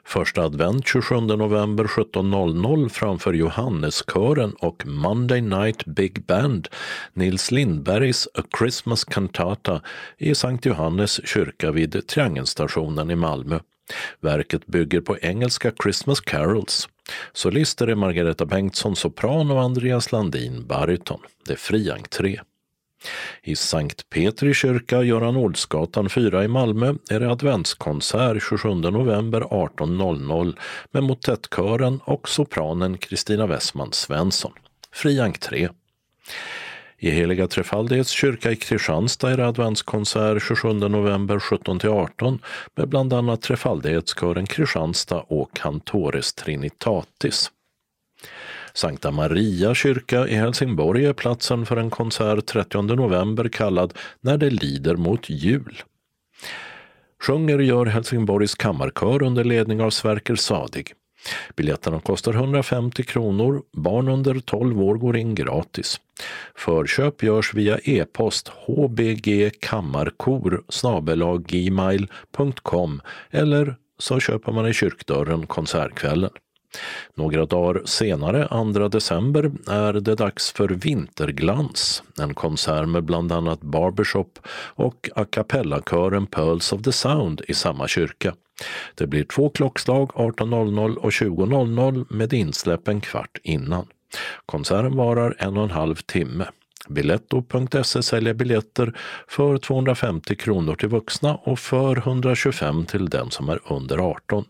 [0.06, 6.68] Första advent 27 november 17.00 framför Johanneskören och Monday Night Big Band
[7.12, 9.80] Nils Lindbergs A Christmas Cantata
[10.18, 13.58] i Sankt Johannes kyrka vid Triangelstationen i Malmö.
[14.20, 16.88] Verket bygger på engelska Christmas carols.
[17.32, 21.20] Solister är Margareta Bengtsson sopran och Andreas Landin baryton.
[21.46, 22.40] Det är fri entré.
[23.42, 30.56] I Sankt Petri kyrka, Göran Ålsgatan 4 i Malmö, är det adventskonsert 27 november 18.00
[30.90, 34.52] med motettkören och sopranen Kristina Westman Svensson.
[34.92, 35.68] Fri entré.
[36.98, 42.38] I Heliga Trefaldighets kyrka i Kristianstad är det adventskonsert 27 november 17-18
[42.74, 47.50] med bland annat Trefaldighetskören Kristianstad och Cantores Trinitatis.
[48.76, 54.50] Sankta Maria kyrka i Helsingborg är platsen för en konsert 30 november kallad När det
[54.50, 55.82] lider mot jul.
[57.22, 60.92] Sjunger gör Helsingborgs kammarkör under ledning av Sverker Sadig.
[61.56, 63.62] Biljetterna kostar 150 kronor.
[63.72, 66.00] Barn under 12 år går in gratis.
[66.54, 70.64] Förköp görs via e-post hbgkammarkor
[73.30, 76.30] eller så köper man i kyrkdörren konsertkvällen.
[77.14, 83.60] Några dagar senare, 2 december, är det dags för Vinterglans, en konsert med bland annat
[83.60, 84.38] Barbershop
[84.74, 88.34] och a cappella-kören Pearls of the Sound i samma kyrka.
[88.94, 93.86] Det blir två klockslag 18.00 och 20.00 med insläpp en kvart innan.
[94.46, 96.46] Konserten varar en och en halv timme.
[96.88, 98.98] Biletto.se säljer biljetter
[99.28, 104.44] för 250 kronor till vuxna och för 125 till den som är under 18.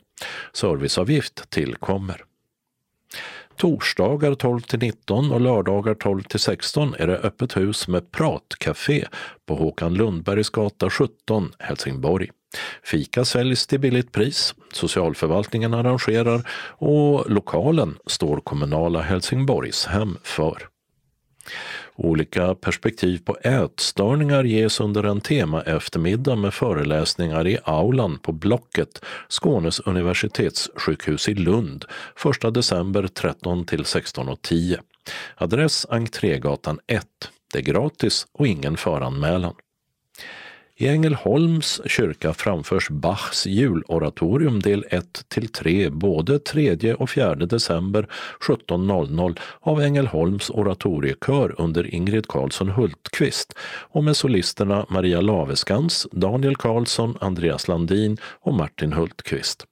[0.53, 2.25] Serviceavgift tillkommer.
[3.57, 9.07] Torsdagar 12 till 19 och lördagar 12 till 16 är det öppet hus med pratcafé
[9.47, 12.31] på Håkan Lundbergs gata 17, Helsingborg.
[12.83, 16.49] Fika säljs till billigt pris, socialförvaltningen arrangerar
[16.79, 20.69] och lokalen står kommunala Helsingborgshem för.
[21.97, 29.05] Olika perspektiv på ätstörningar ges under en tema eftermiddag med föreläsningar i aulan på Blocket,
[29.29, 31.85] Skånes universitetssjukhus i Lund,
[32.45, 34.79] 1 december 13 till 16.10.
[35.37, 37.05] Adress Entrégatan 1.
[37.53, 39.55] Det är gratis och ingen föranmälan.
[40.77, 48.09] I Ängelholms kyrka framförs Bachs juloratorium del 1 till 3 både 3 och 4 december
[48.41, 57.17] 17.00 av Ängelholms oratoriekör under Ingrid Karlsson Hultqvist och med solisterna Maria Laveskans, Daniel Karlsson,
[57.21, 59.65] Andreas Landin och Martin Hultqvist.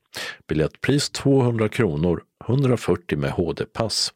[0.49, 4.13] Biljettpris 200 kronor, 140 med HD-pass.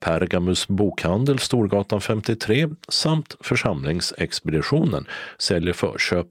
[0.00, 5.06] Pergamus bokhandel Storgatan 53 samt Församlingsexpeditionen
[5.38, 6.26] säljer förköp.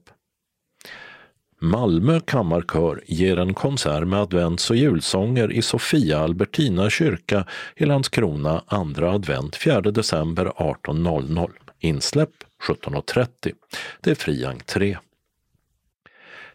[1.60, 7.46] Malmö kammarkör ger en konsert med advents och julsånger i Sofia Albertina kyrka
[7.76, 11.50] i Landskrona andra advent 4 december 18.00.
[11.80, 12.30] Insläpp
[12.68, 13.52] 17.30.
[14.00, 14.96] Det är fri entré.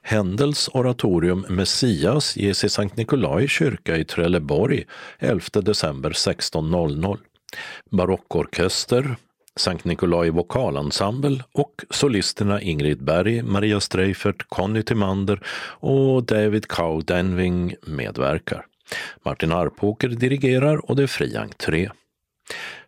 [0.06, 4.86] Händels oratorium Messias ges i Sankt Nikolai kyrka i Trelleborg
[5.20, 7.18] 11 december 16.00.
[7.91, 9.16] Barockorkester,
[9.56, 15.39] Sankt Nikolai vokalensemble och solisterna Ingrid Berg, Maria Streifert, Conny Timander
[15.80, 18.66] och David Cow Denving medverkar.
[19.26, 21.89] Martin Arpåker dirigerar och det är fri entré.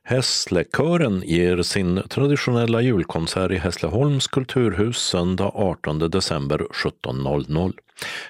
[0.07, 7.73] Hässlekören ger sin traditionella julkonsert i Hässleholms kulturhus söndag 18 december 17.00.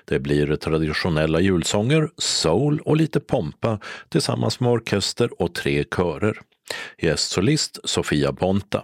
[0.05, 6.39] Det blir traditionella julsånger, soul och lite pompa tillsammans med orkester och tre körer.
[6.97, 8.83] Gästsolist Sofia Bonta.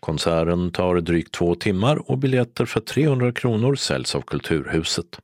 [0.00, 5.18] Konserten tar drygt två timmar och biljetter för 300 kronor säljs av Kulturhuset.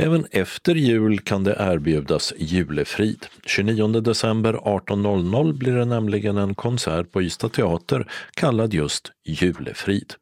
[0.00, 3.26] Även efter jul kan det erbjudas julefrid.
[3.46, 10.14] 29 december 18.00 blir det nämligen en konsert på Ystad teater kallad just Julefrid.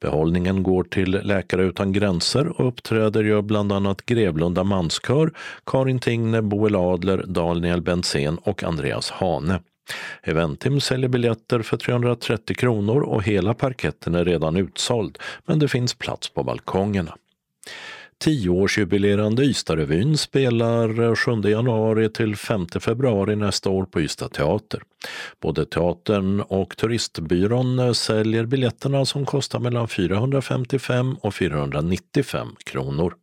[0.00, 5.32] Behållningen går till Läkare utan gränser och uppträder gör bland annat Grevlunda manskör,
[5.66, 9.60] Karin Tingne, Boel Adler, Daniel Bensén och Andreas Hane.
[10.22, 15.94] Eventim säljer biljetter för 330 kronor och hela parketten är redan utsåld, men det finns
[15.94, 17.14] plats på balkongerna.
[18.20, 24.82] Tioårsjubilerande Ystadrevyn spelar 7 januari till 5 februari nästa år på Ystad teater.
[25.40, 33.14] Både teatern och turistbyrån säljer biljetterna som kostar mellan 455 och 495 kronor.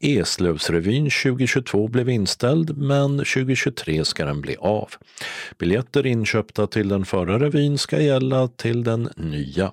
[0.00, 4.90] Eslövsrevyn 2022 blev inställd men 2023 ska den bli av.
[5.58, 9.72] Biljetter inköpta till den förra revyn ska gälla till den nya.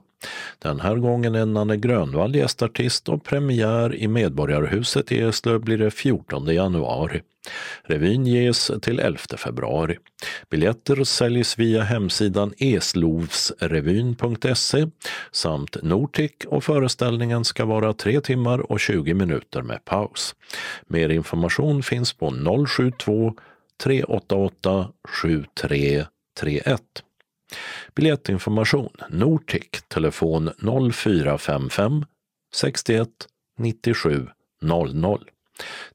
[0.59, 5.91] Den här gången är Nanne Grönvall gästartist och premiär i Medborgarhuset i Eslöv blir det
[5.91, 7.21] 14 januari.
[7.83, 9.97] Revyn ges till 11 februari.
[10.49, 14.87] Biljetter säljs via hemsidan eslovsrevyn.se
[15.31, 20.35] samt Nortic och föreställningen ska vara 3 timmar och 20 minuter med paus.
[20.87, 22.33] Mer information finns på
[22.67, 23.33] 072
[23.83, 24.89] 388
[25.23, 26.81] 7331.
[27.95, 32.05] Biljettinformation Nortic, telefon 0455
[32.51, 33.27] 61
[33.57, 34.31] 97
[34.61, 35.19] 00.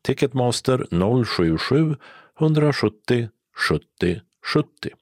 [0.03, 1.97] Ticketmaster 077
[2.39, 3.29] 170
[3.69, 4.21] 70
[4.53, 4.97] 70.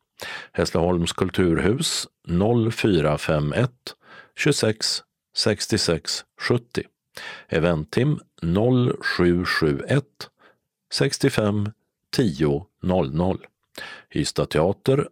[0.53, 3.96] Hässleholms kulturhus 0451
[4.36, 6.88] 26 66 70.
[7.48, 10.30] Eventim 0771
[10.90, 11.72] 65
[12.11, 13.51] 10 00.
[14.14, 15.09] Ystad Teater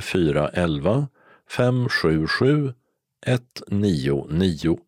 [0.00, 1.08] 0411
[1.50, 2.72] 577
[3.26, 4.78] 199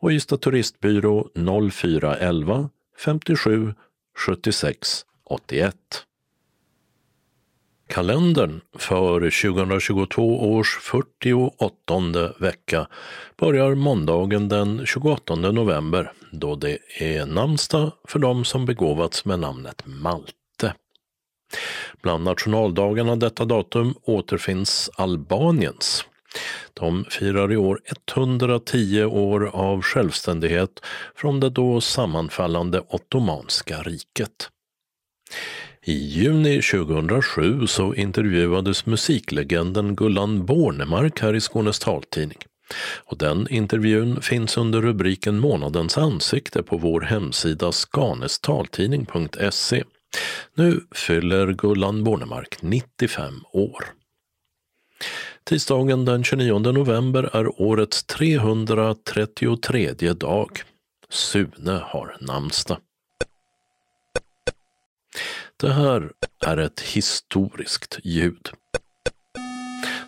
[0.00, 1.28] och Ystad Turistbyrå
[1.70, 3.74] 0411 57
[4.16, 5.76] 76 81.
[7.88, 12.86] Kalendern för 2022 års 48 vecka
[13.36, 19.82] börjar måndagen den 28 november då det är namnsdag för de som begåvats med namnet
[19.86, 20.39] Malt.
[22.02, 26.04] Bland nationaldagarna detta datum återfinns Albaniens.
[26.74, 27.80] De firar i år
[28.14, 30.80] 110 år av självständighet
[31.14, 34.50] från det då sammanfallande Ottomanska riket.
[35.82, 42.38] I juni 2007 så intervjuades musiklegenden Gullan Bornemark här i Skånes taltidning.
[43.04, 49.84] Och den intervjun finns under rubriken Månadens ansikte på vår hemsida skanestaltidning.se.
[50.54, 53.84] Nu fyller Gullan Bornemark 95 år.
[55.44, 60.62] Tisdagen den 29 november är årets 333 dag.
[61.08, 62.78] Sune har namnsdag.
[65.56, 66.12] Det här
[66.46, 68.50] är ett historiskt ljud.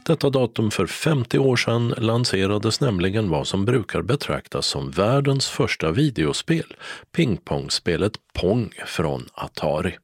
[0.04, 5.90] Detta datum för 50 år sedan lanserades nämligen vad som brukar betraktas som världens första
[5.90, 6.74] videospel,
[7.12, 9.98] pingpongspelet Pong från Atari.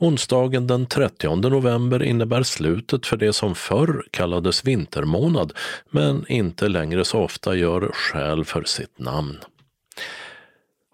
[0.00, 5.52] Onsdagen den 30 november innebär slutet för det som förr kallades vintermånad
[5.90, 9.38] men inte längre så ofta gör skäl för sitt namn.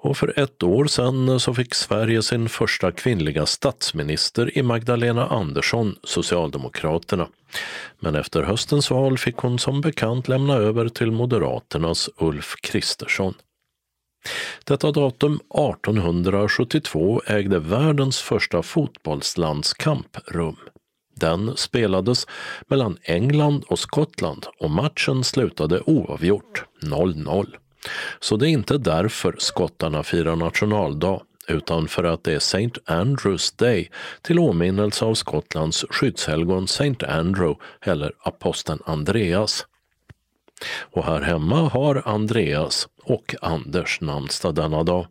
[0.05, 5.97] Och för ett år sedan så fick Sverige sin första kvinnliga statsminister i Magdalena Andersson,
[6.03, 7.29] Socialdemokraterna.
[8.01, 13.35] Men efter höstens val fick hon som bekant lämna över till Moderaternas Ulf Kristersson.
[14.65, 20.57] Detta datum 1872 ägde världens första fotbollslandskamp rum.
[21.17, 22.27] Den spelades
[22.69, 27.47] mellan England och Skottland och matchen slutade oavgjort 0-0.
[28.21, 32.71] Så det är inte därför skottarna firar nationaldag utan för att det är St.
[32.85, 33.91] Andrews Day
[34.23, 37.07] till åminnelse av Skottlands skyddshelgon St.
[37.07, 39.67] Andrew eller aposteln Andreas.
[40.81, 45.07] Och här hemma har Andreas och Anders namnsdag denna dag.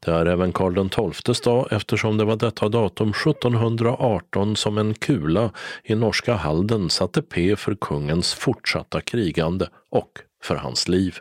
[0.00, 5.50] Det är även Karl XIIs dag eftersom det var detta datum 1718 som en kula
[5.84, 10.10] i norska Halden satte P för kungens fortsatta krigande och
[10.42, 11.18] för hans liv.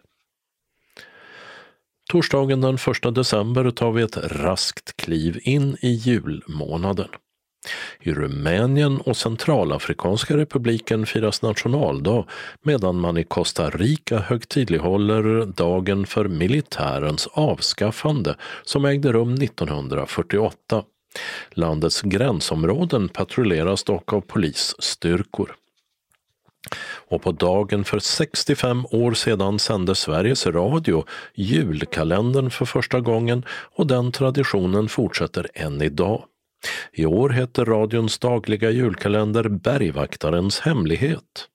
[2.09, 7.09] Torsdagen den 1 december tar vi ett raskt kliv in i julmånaden.
[7.99, 12.25] I Rumänien och Centralafrikanska republiken firas nationaldag
[12.61, 20.83] medan man i Costa Rica högtidlighåller dagen för militärens avskaffande som ägde rum 1948.
[21.51, 25.55] Landets gränsområden patrulleras dock av polisstyrkor.
[27.07, 33.87] Och på dagen för 65 år sedan sände Sveriges Radio julkalendern för första gången och
[33.87, 36.23] den traditionen fortsätter än idag.
[36.93, 41.47] I år heter radions dagliga julkalender Bergvaktarens hemlighet.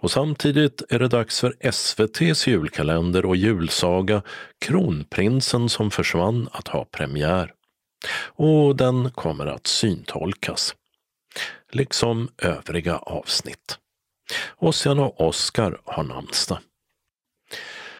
[0.00, 4.22] Och samtidigt är det dags för SVTs julkalender och julsaga
[4.58, 7.52] Kronprinsen som försvann att ha premiär.
[8.20, 10.74] Och den kommer att syntolkas.
[11.72, 13.78] Liksom övriga avsnitt.
[14.56, 16.58] Ossian och Oskar har namnsdag.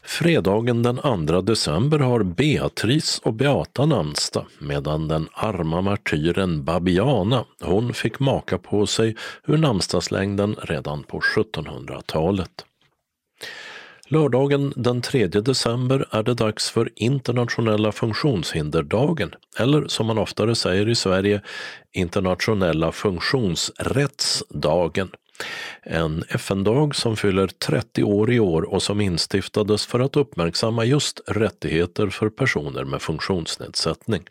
[0.03, 7.95] Fredagen den 2 december har Beatrice och Beata namnsdag medan den arma martyren Babiana, hon
[7.95, 9.17] fick maka på sig
[9.47, 12.65] ur namnsdagslängden redan på 1700-talet.
[14.11, 20.89] Lördagen den 3 december är det dags för internationella funktionshinderdagen, eller som man oftare säger
[20.89, 21.43] i Sverige,
[21.93, 25.11] internationella funktionsrättsdagen.
[25.83, 31.21] En FN-dag som fyller 30 år i år och som instiftades för att uppmärksamma just
[31.27, 34.23] rättigheter för personer med funktionsnedsättning.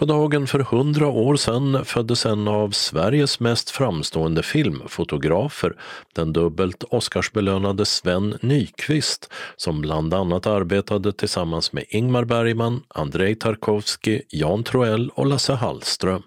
[0.00, 5.76] På dagen för hundra år sedan föddes en av Sveriges mest framstående filmfotografer,
[6.14, 14.22] den dubbelt Oscarsbelönade Sven Nykvist, som bland annat arbetade tillsammans med Ingmar Bergman, Andrei Tarkovsky,
[14.28, 16.22] Jan Troell och Lasse Hallström.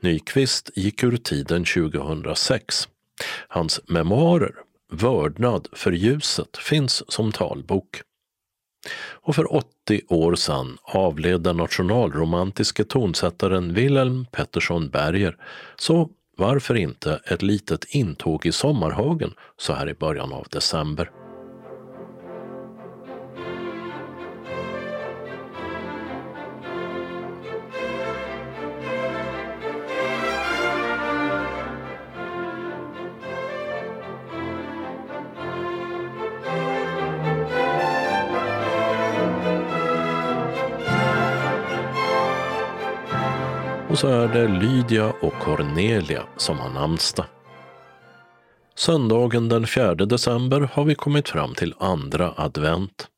[0.00, 2.88] Nyqvist gick ur tiden 2006.
[3.48, 4.54] Hans memoarer,
[4.92, 8.02] Vördnad för ljuset, finns som talbok.
[9.00, 9.66] Och för 80
[10.08, 15.36] år sedan avled den nationalromantiske tonsättaren Wilhelm Pettersson Berger.
[15.76, 21.10] Så varför inte ett litet intåg i Sommarhagen så här i början av december?
[44.00, 47.26] Så är det Lydia och Cornelia som har namnsdag.
[48.76, 53.08] Söndagen den 4 december har vi kommit fram till andra advent.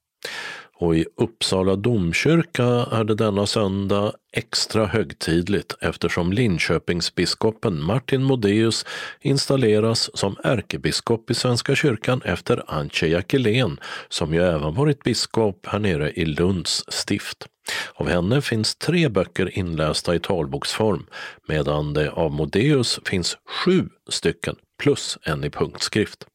[0.74, 8.86] Och i Uppsala domkyrka är det denna söndag extra högtidligt eftersom Linköpingsbiskopen Martin Modéus
[9.20, 15.78] installeras som ärkebiskop i Svenska kyrkan efter Antje Jackelén som ju även varit biskop här
[15.78, 17.46] nere i Lunds stift.
[17.94, 21.06] Av henne finns tre böcker inlästa i talboksform
[21.48, 26.26] medan det av Modéus finns sju stycken plus en i punktskrift.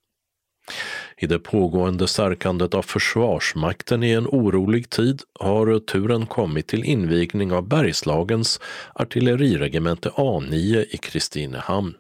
[1.17, 7.51] I det pågående stärkandet av Försvarsmakten i en orolig tid har turen kommit till invigning
[7.51, 8.59] av Bergslagens
[8.93, 11.93] artilleriregemente A9 i Kristinehamn.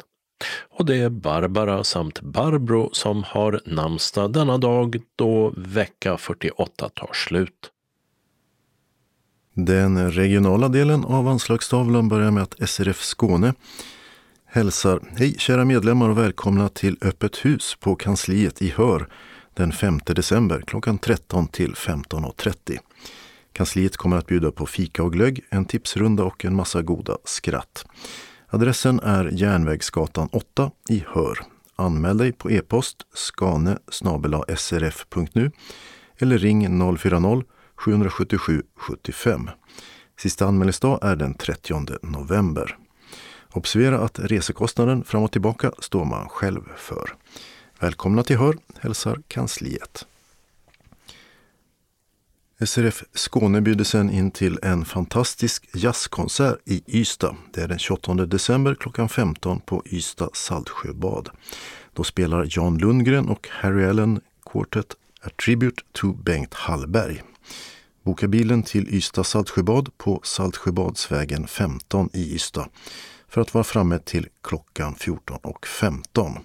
[0.69, 7.13] Och det är Barbara samt Barbro som har namnsdag denna dag då vecka 48 tar
[7.13, 7.71] slut.
[9.57, 13.53] Den regionala delen av anslagstavlan börjar med att SRF Skåne
[14.45, 19.07] hälsar Hej kära medlemmar och välkomna till Öppet hus på kansliet i Hör
[19.53, 22.77] den 5 december klockan 13 till 15.30.
[23.53, 27.85] Kansliet kommer att bjuda på fika och glögg, en tipsrunda och en massa goda skratt.
[28.47, 31.39] Adressen är Järnvägsgatan 8 i Hör.
[31.75, 33.77] Anmäl dig på e-post skane
[34.57, 35.51] srf.nu
[36.17, 39.49] eller ring 040 777 75.
[40.19, 42.77] Sista anmälningsdag är den 30 november.
[43.51, 47.15] Observera att resekostnaden fram och tillbaka står man själv för.
[47.79, 50.05] Välkomna till Hör hälsar kansliet.
[52.65, 57.35] SRF Skåne bjuder sen in till en fantastisk jazzkonsert i Ystad.
[57.53, 61.29] Det är den 28 december klockan 15 på Ystad Saltsjöbad.
[61.93, 64.21] Då spelar Jan Lundgren och Harry Allen
[64.51, 67.23] Quartet A Tribute to Bengt Hallberg.
[68.05, 72.69] Boka bilen till Ystad Saltsjöbad på Saltsjöbadsvägen 15 i Ystad
[73.27, 76.37] för att vara framme till klockan 14.15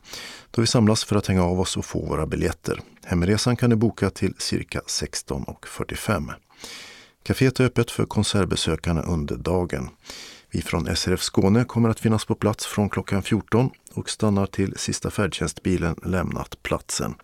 [0.51, 2.81] då vi samlas för att hänga av oss och få våra biljetter.
[3.05, 6.33] Hemresan kan du boka till cirka 16.45.
[7.23, 9.89] Caféet är öppet för konsertbesökarna under dagen.
[10.51, 14.75] Vi från SRF Skåne kommer att finnas på plats från klockan 14 och stannar till
[14.77, 17.15] sista färdtjänstbilen lämnat platsen.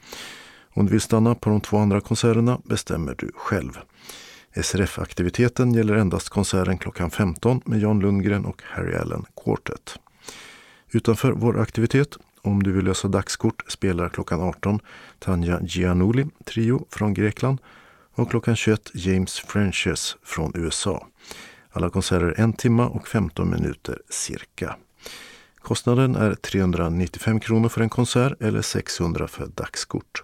[0.74, 3.78] Om du vill stanna på de två andra konserterna bestämmer du själv.
[4.62, 9.98] SRF-aktiviteten gäller endast konserten klockan 15 med Jan Lundgren och Harry Allen Quartet.
[10.90, 14.80] Utanför vår aktivitet, om du vill lösa dagskort, spelar klockan 18
[15.18, 17.58] Tanja Giannouli, trio från Grekland
[18.14, 21.06] och klockan 21 James Frenches från USA.
[21.70, 24.76] Alla konserter en timme och 15 minuter cirka.
[25.58, 30.22] Kostnaden är 395 kronor för en konsert eller 600 för dagskort.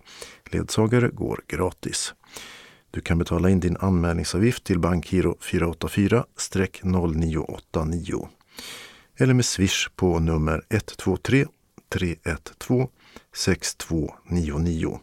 [0.50, 2.14] Ledsagare går gratis.
[2.92, 8.28] Du kan betala in din anmälningsavgift till bankgiro 484-0989
[9.16, 11.46] eller med swish på nummer 123
[11.88, 12.86] 312
[13.34, 15.00] 6299.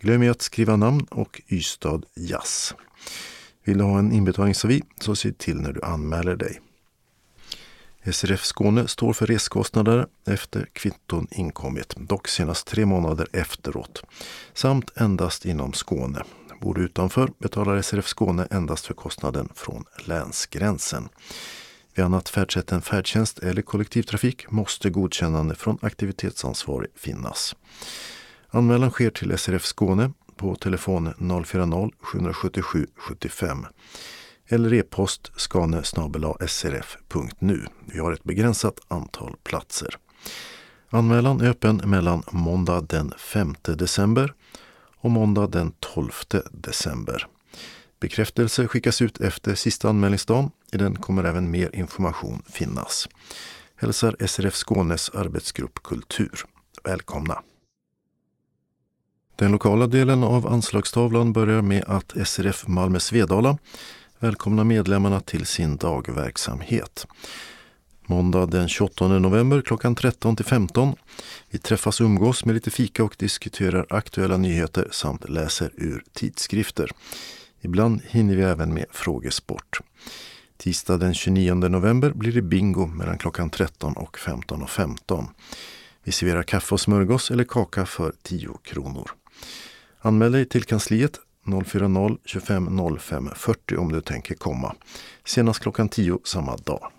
[0.00, 2.74] Glöm att skriva namn och Ystad Jazz.
[3.64, 6.60] Vill du ha en inbetalningsavi så se till när du anmäler dig.
[8.12, 14.02] SRF Skåne står för reskostnader efter kvitton inkommit, dock senast tre månader efteråt,
[14.54, 16.22] samt endast inom Skåne.
[16.62, 21.08] Bor du utanför betalar SRF Skåne endast för kostnaden från länsgränsen.
[21.94, 27.56] Vid annat färdsätt än färdtjänst eller kollektivtrafik måste godkännande från aktivitetsansvarig finnas.
[28.50, 33.66] Anmälan sker till SRF Skåne på telefon 040-777 75
[34.48, 35.82] eller e-post skane
[36.46, 37.66] srf.nu.
[37.86, 39.96] Vi har ett begränsat antal platser.
[40.90, 44.34] Anmälan är öppen mellan måndag den 5 december
[45.02, 46.10] och måndag den 12
[46.50, 47.26] december.
[48.00, 50.50] Bekräftelse skickas ut efter sista anmälningsdagen.
[50.72, 53.08] I den kommer även mer information finnas.
[53.76, 56.44] Hälsar SRF Skånes arbetsgrupp Kultur.
[56.84, 57.42] Välkomna!
[59.36, 63.58] Den lokala delen av anslagstavlan börjar med att SRF Malmö Svedala
[64.18, 67.06] välkomnar medlemmarna till sin dagverksamhet.
[68.06, 70.94] Måndag den 28 november klockan 13 till 15.
[71.50, 76.90] Vi träffas och umgås med lite fika och diskuterar aktuella nyheter samt läser ur tidskrifter.
[77.60, 79.80] Ibland hinner vi även med frågesport.
[80.56, 84.66] Tisdag den 29 november blir det bingo mellan klockan 13 och 15.15.
[84.66, 85.28] 15.
[86.04, 89.10] Vi serverar kaffe och smörgås eller kaka för 10 kronor.
[90.00, 91.18] Anmäl dig till kansliet
[91.66, 94.74] 040 25 05 40 om du tänker komma.
[95.24, 96.92] Senast klockan 10 samma dag.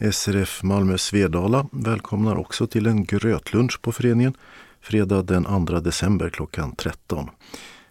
[0.00, 4.36] SRF Malmö Svedala välkomnar också till en grötlunch på föreningen
[4.80, 7.30] fredag den 2 december klockan 13.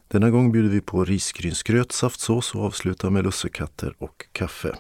[0.08, 4.76] Denna gång bjuder vi på risgrynsgröt, saftsås och avslutar med lussekatter och kaffe.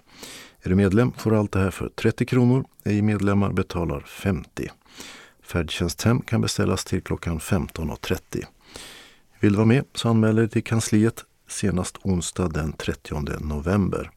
[0.61, 2.65] Är du medlem får du allt det här för 30 kronor.
[2.83, 4.71] Ej medlemmar betalar 50.
[5.43, 8.45] Färdtjänsthem kan beställas till klockan 15.30.
[9.39, 14.11] Vill du vara med så anmäl dig till kansliet senast onsdag den 30 november.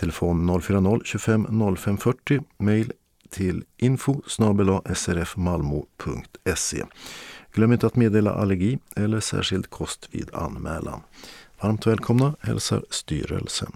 [0.00, 2.92] Telefon 040-25 05 40, mejl
[3.30, 4.22] till info
[4.94, 6.84] srfmalmo.se.
[7.52, 11.00] Glöm inte att meddela allergi eller särskild kost vid anmälan.
[11.60, 13.72] Varmt välkomna hälsar styrelsen.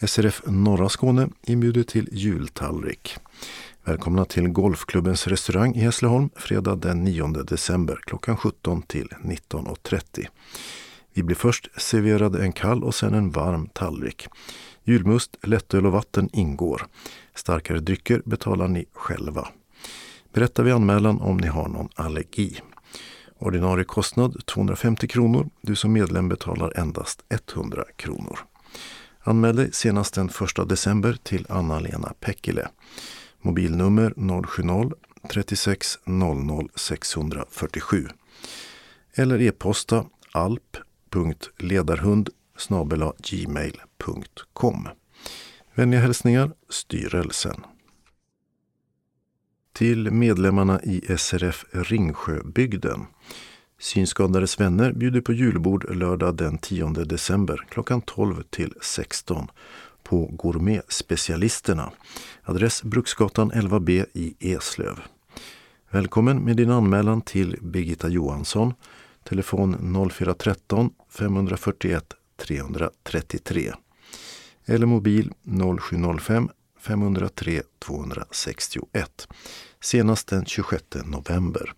[0.00, 3.16] SRF Norra Skåne inbjuder till jultallrik.
[3.84, 10.26] Välkomna till Golfklubbens restaurang i Hässleholm fredag den 9 december klockan 17 till 19.30.
[11.14, 14.28] Vi blir först serverade en kall och sen en varm tallrik.
[14.84, 16.86] Julmust, lättöl och vatten ingår.
[17.34, 19.48] Starkare drycker betalar ni själva.
[20.32, 22.60] Berätta vid anmälan om ni har någon allergi.
[23.38, 25.50] Ordinarie kostnad 250 kronor.
[25.60, 27.24] Du som medlem betalar endast
[27.54, 28.38] 100 kronor.
[29.20, 32.68] Anmäl dig senast den 1 december till Anna-Lena Pekkile.
[33.40, 38.08] Mobilnummer 070-36 00 647.
[39.14, 40.04] Eller e-posta
[41.16, 42.30] alp.ledarhund
[43.18, 44.88] gmail.com.
[45.74, 47.64] Vänliga hälsningar Styrelsen.
[49.72, 53.06] Till medlemmarna i SRF Ringsjöbygden.
[53.78, 59.46] Synskadades vänner bjuder på julbord lördag den 10 december klockan 12 till 16
[60.02, 61.92] på Gourmetspecialisterna.
[62.42, 65.00] Adress Bruksgatan 11B i Eslöv.
[65.90, 68.74] Välkommen med din anmälan till Birgitta Johansson.
[69.24, 73.72] Telefon 0413 541 333.
[74.66, 75.32] Eller mobil
[75.80, 76.50] 0705
[76.80, 79.28] 503 261.
[79.80, 81.74] Senast den 26 november.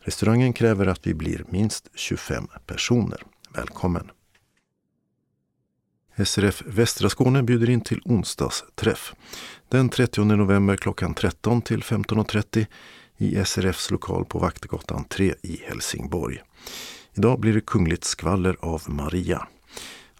[0.00, 3.22] Restaurangen kräver att vi blir minst 25 personer.
[3.54, 4.10] Välkommen!
[6.24, 9.14] SRF Västra Skåne bjuder in till onsdagsträff.
[9.68, 12.66] Den 30 november klockan 13 till 15.30
[13.16, 16.42] i SRFs lokal på Vaktgatan 3 i Helsingborg.
[17.14, 19.46] Idag blir det kungligt skvaller av Maria.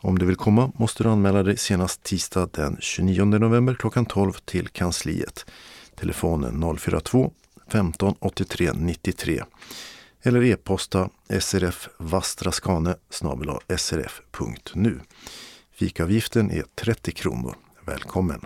[0.01, 4.33] Om du vill komma måste du anmäla dig senast tisdag den 29 november klockan 12
[4.33, 5.47] till kansliet.
[5.95, 7.33] Telefonen 042
[7.69, 9.43] 15 83 93
[10.23, 11.09] eller e-posta
[11.41, 12.95] srfvastraskane
[13.77, 15.01] srf.nu.
[15.73, 17.55] Fikavgiften är 30 kronor.
[17.85, 18.41] Välkommen!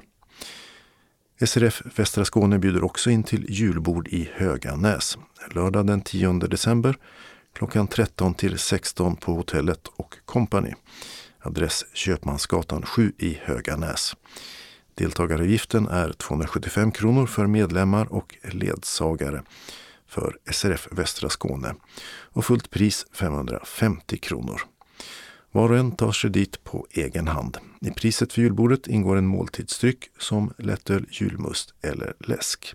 [1.47, 5.19] SRF Västra Skåne bjuder också in till julbord i Höganäs
[5.55, 6.97] lördag den 10 december
[7.55, 10.72] klockan 13 till 16 på hotellet och Company.
[11.40, 14.16] Adress Köpmansgatan 7 i Höganäs.
[14.94, 19.43] Deltagaravgiften är 275 kronor för medlemmar och ledsagare
[20.06, 21.74] för SRF Västra Skåne
[22.06, 24.60] och fullt pris 550 kronor.
[25.52, 27.59] Var och en tar sig dit på egen hand.
[27.81, 32.74] I priset för julbordet ingår en måltidsdryck som lättöl, julmust eller läsk.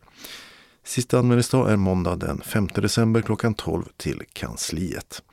[0.89, 5.23] Sista anmälningsdag är måndag den 5 december klockan 12 till kansliet.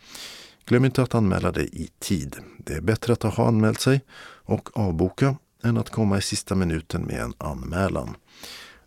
[0.67, 2.37] Glöm inte att anmäla dig i tid.
[2.59, 7.03] Det är bättre att ha anmält sig och avboka än att komma i sista minuten
[7.03, 8.17] med en anmälan.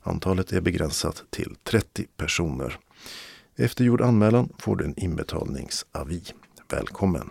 [0.02, 2.80] Antalet är begränsat till 30 personer.
[3.56, 6.24] Efter gjord anmälan får du en inbetalningsavi.
[6.72, 7.30] Välkommen!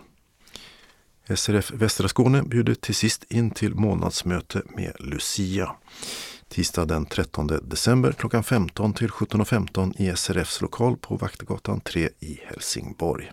[1.35, 5.75] SRF Västra Skåne bjuder till sist in till månadsmöte med Lucia.
[6.49, 12.39] Tisdag den 13 december klockan 15 till 17.15 i SRFs lokal på Vaktgatan 3 i
[12.43, 13.31] Helsingborg.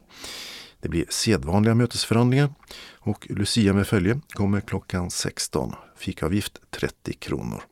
[0.80, 2.54] Det blir sedvanliga mötesförhandlingar
[2.98, 5.72] och Lucia med följe kommer klockan 16.
[5.96, 7.62] Fikavgift 30 kronor.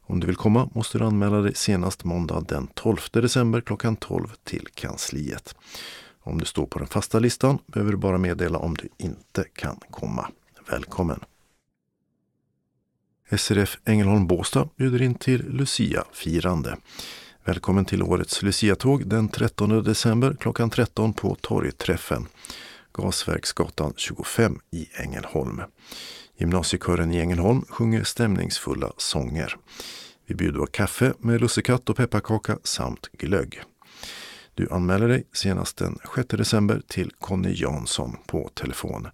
[0.00, 4.28] Om du vill komma måste du anmäla dig senast måndag den 12 december klockan 12
[4.44, 5.54] till kansliet.
[6.22, 9.80] Om du står på den fasta listan behöver du bara meddela om du inte kan
[9.90, 10.28] komma.
[10.70, 11.20] Välkommen!
[13.36, 16.76] SRF Ängelholm Båstad bjuder in till Lucia-firande.
[17.44, 22.26] Välkommen till årets Lucia-tåg den 13 december klockan 13 på Torgträffen.
[22.92, 25.62] Gasverksgatan 25 i Ängelholm.
[26.38, 29.56] Gymnasiekören i Ängelholm sjunger stämningsfulla sånger.
[30.26, 33.62] Vi bjuder på kaffe med lussekatt och pepparkaka samt glögg.
[34.54, 39.08] Du anmäler dig senast den 6 december till Conny Jansson på telefon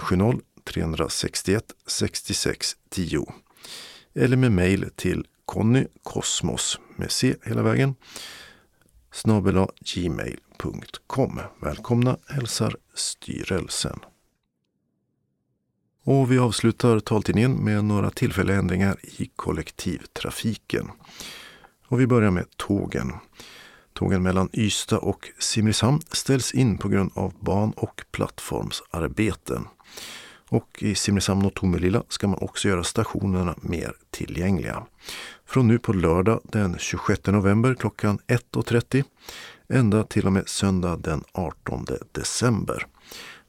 [0.00, 3.26] 070 361 66 10
[4.14, 7.94] eller med mejl till Conny Kosmos med C hela vägen
[9.14, 11.40] snabel gmail.com.
[11.60, 13.98] Välkomna hälsar styrelsen.
[16.04, 20.90] Och vi avslutar taltidningen med några tillfälliga ändringar i kollektivtrafiken.
[21.88, 23.12] Och vi börjar med tågen.
[23.92, 29.66] Tågen mellan Ystad och Simrishamn ställs in på grund av ban och plattformsarbeten.
[30.48, 34.86] Och i Simrishamn och Tomelilla ska man också göra stationerna mer tillgängliga.
[35.46, 39.04] Från nu på lördag den 26 november klockan 1.30
[39.68, 42.86] ända till och med söndag den 18 december.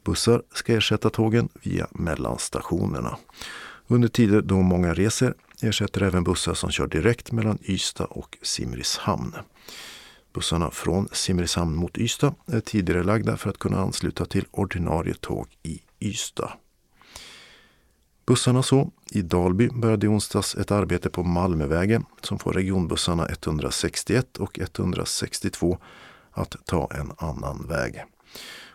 [0.03, 3.17] Bussar ska ersätta tågen via mellanstationerna.
[3.87, 9.35] Under tider då många reser ersätter även bussar som kör direkt mellan Ystad och Simrishamn.
[10.33, 15.47] Bussarna från Simrishamn mot Ystad är tidigare lagda för att kunna ansluta till ordinarie tåg
[15.63, 16.51] i Ystad.
[18.25, 18.91] Bussarna så.
[19.11, 25.77] I Dalby började i onsdags ett arbete på Malmövägen som får regionbussarna 161 och 162
[26.31, 28.03] att ta en annan väg.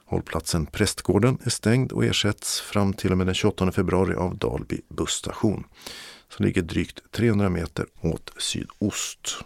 [0.05, 4.81] Hållplatsen Prästgården är stängd och ersätts fram till och med den 28 februari av Dalby
[4.89, 5.65] busstation
[6.29, 9.45] som ligger drygt 300 meter åt sydost.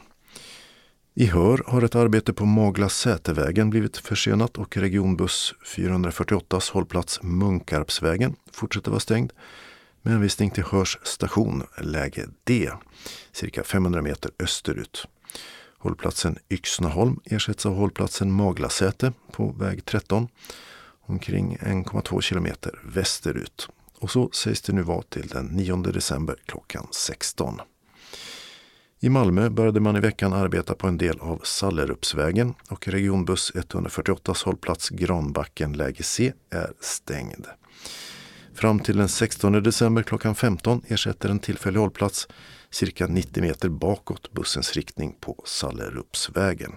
[1.15, 8.37] I Hör har ett arbete på Magla Sätevägen blivit försenat och regionbuss 448 hållplats Munkarpsvägen
[8.53, 9.33] fortsätter vara stängd
[10.05, 12.71] med hänvisning till Hörs station, läge D,
[13.33, 15.07] cirka 500 meter österut.
[15.79, 20.29] Hållplatsen Yxnaholm ersätts av hållplatsen Maglasäte på väg 13
[21.01, 23.69] omkring 1,2 kilometer västerut.
[23.99, 27.61] Och så sägs det nu vara till den 9 december klockan 16.
[29.01, 34.35] I Malmö började man i veckan arbeta på en del av Sallerupsvägen och regionbuss 148
[34.45, 37.47] hållplats Granbacken läge C är stängd.
[38.55, 42.29] Fram till den 16 december klockan 15 ersätter en tillfällig hållplats
[42.71, 46.73] cirka 90 meter bakåt bussens riktning på Sallerupsvägen.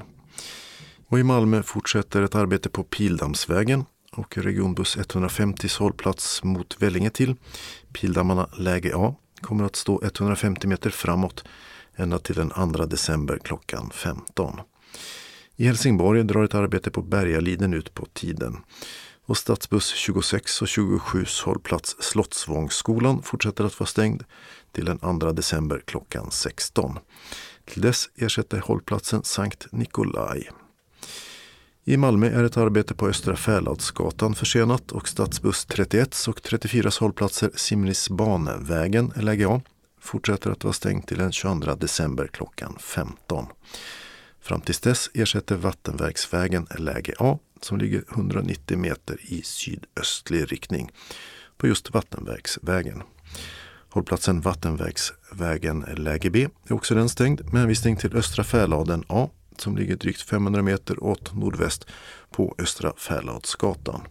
[1.07, 7.35] Och i Malmö fortsätter ett arbete på Pildammsvägen och regionbuss 150 hållplats mot Vellinge till.
[7.93, 11.43] Pildammarna läge A kommer att stå 150 meter framåt
[11.95, 14.59] ända till den 2 december klockan 15.
[15.55, 18.57] I Helsingborg drar ett arbete på Bergaliden ut på tiden.
[19.27, 24.23] Och stadsbuss 26 och 27 hållplats Slottsvångsskolan fortsätter att vara stängd
[24.71, 26.99] till den 2 december klockan 16.
[27.65, 30.49] Till dess ersätter hållplatsen Sankt Nikolaj.
[31.83, 37.51] I Malmö är ett arbete på Östra Fäladsgatan försenat och stadsbuss 31 och 34 hållplatser
[37.55, 39.61] Simrisbanevägen, läge A,
[39.99, 43.45] fortsätter att vara stängd till den 22 december klockan 15.
[44.41, 50.91] Fram tills dess ersätter Vattenverksvägen läge A som ligger 190 meter i sydöstlig riktning
[51.57, 53.03] på just Vattenvägsvägen.
[53.89, 59.77] Hållplatsen Vattenvägsvägen läge B är också den stängd med hänvisning till Östra Fäladen A som
[59.77, 61.87] ligger drygt 500 meter åt nordväst
[62.31, 64.01] på Östra Fäladsgatan.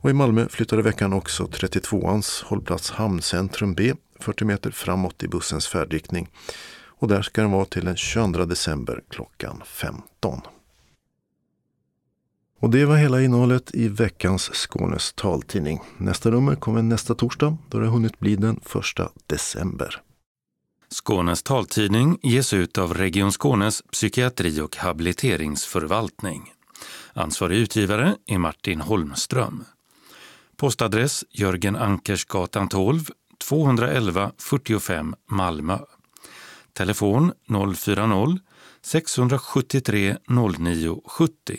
[0.00, 5.68] Och i Malmö flyttade veckan också 32ans hållplats Hamncentrum B 40 meter framåt i bussens
[5.68, 6.28] färdriktning.
[7.00, 10.40] Och där ska den vara till den 22 december klockan 15.
[12.60, 15.80] Och det var hela innehållet i veckans Skånes taltidning.
[15.96, 18.62] Nästa nummer kommer nästa torsdag då det har hunnit bli den 1
[19.26, 20.02] december.
[20.90, 26.52] Skånes taltidning ges ut av Region Skånes psykiatri och habiliteringsförvaltning.
[27.12, 29.64] Ansvarig utgivare är Martin Holmström.
[30.56, 33.10] Postadress Jörgen Ankersgatan 12,
[33.48, 35.78] 211 45 Malmö.
[36.72, 41.58] Telefon 040-673 0970.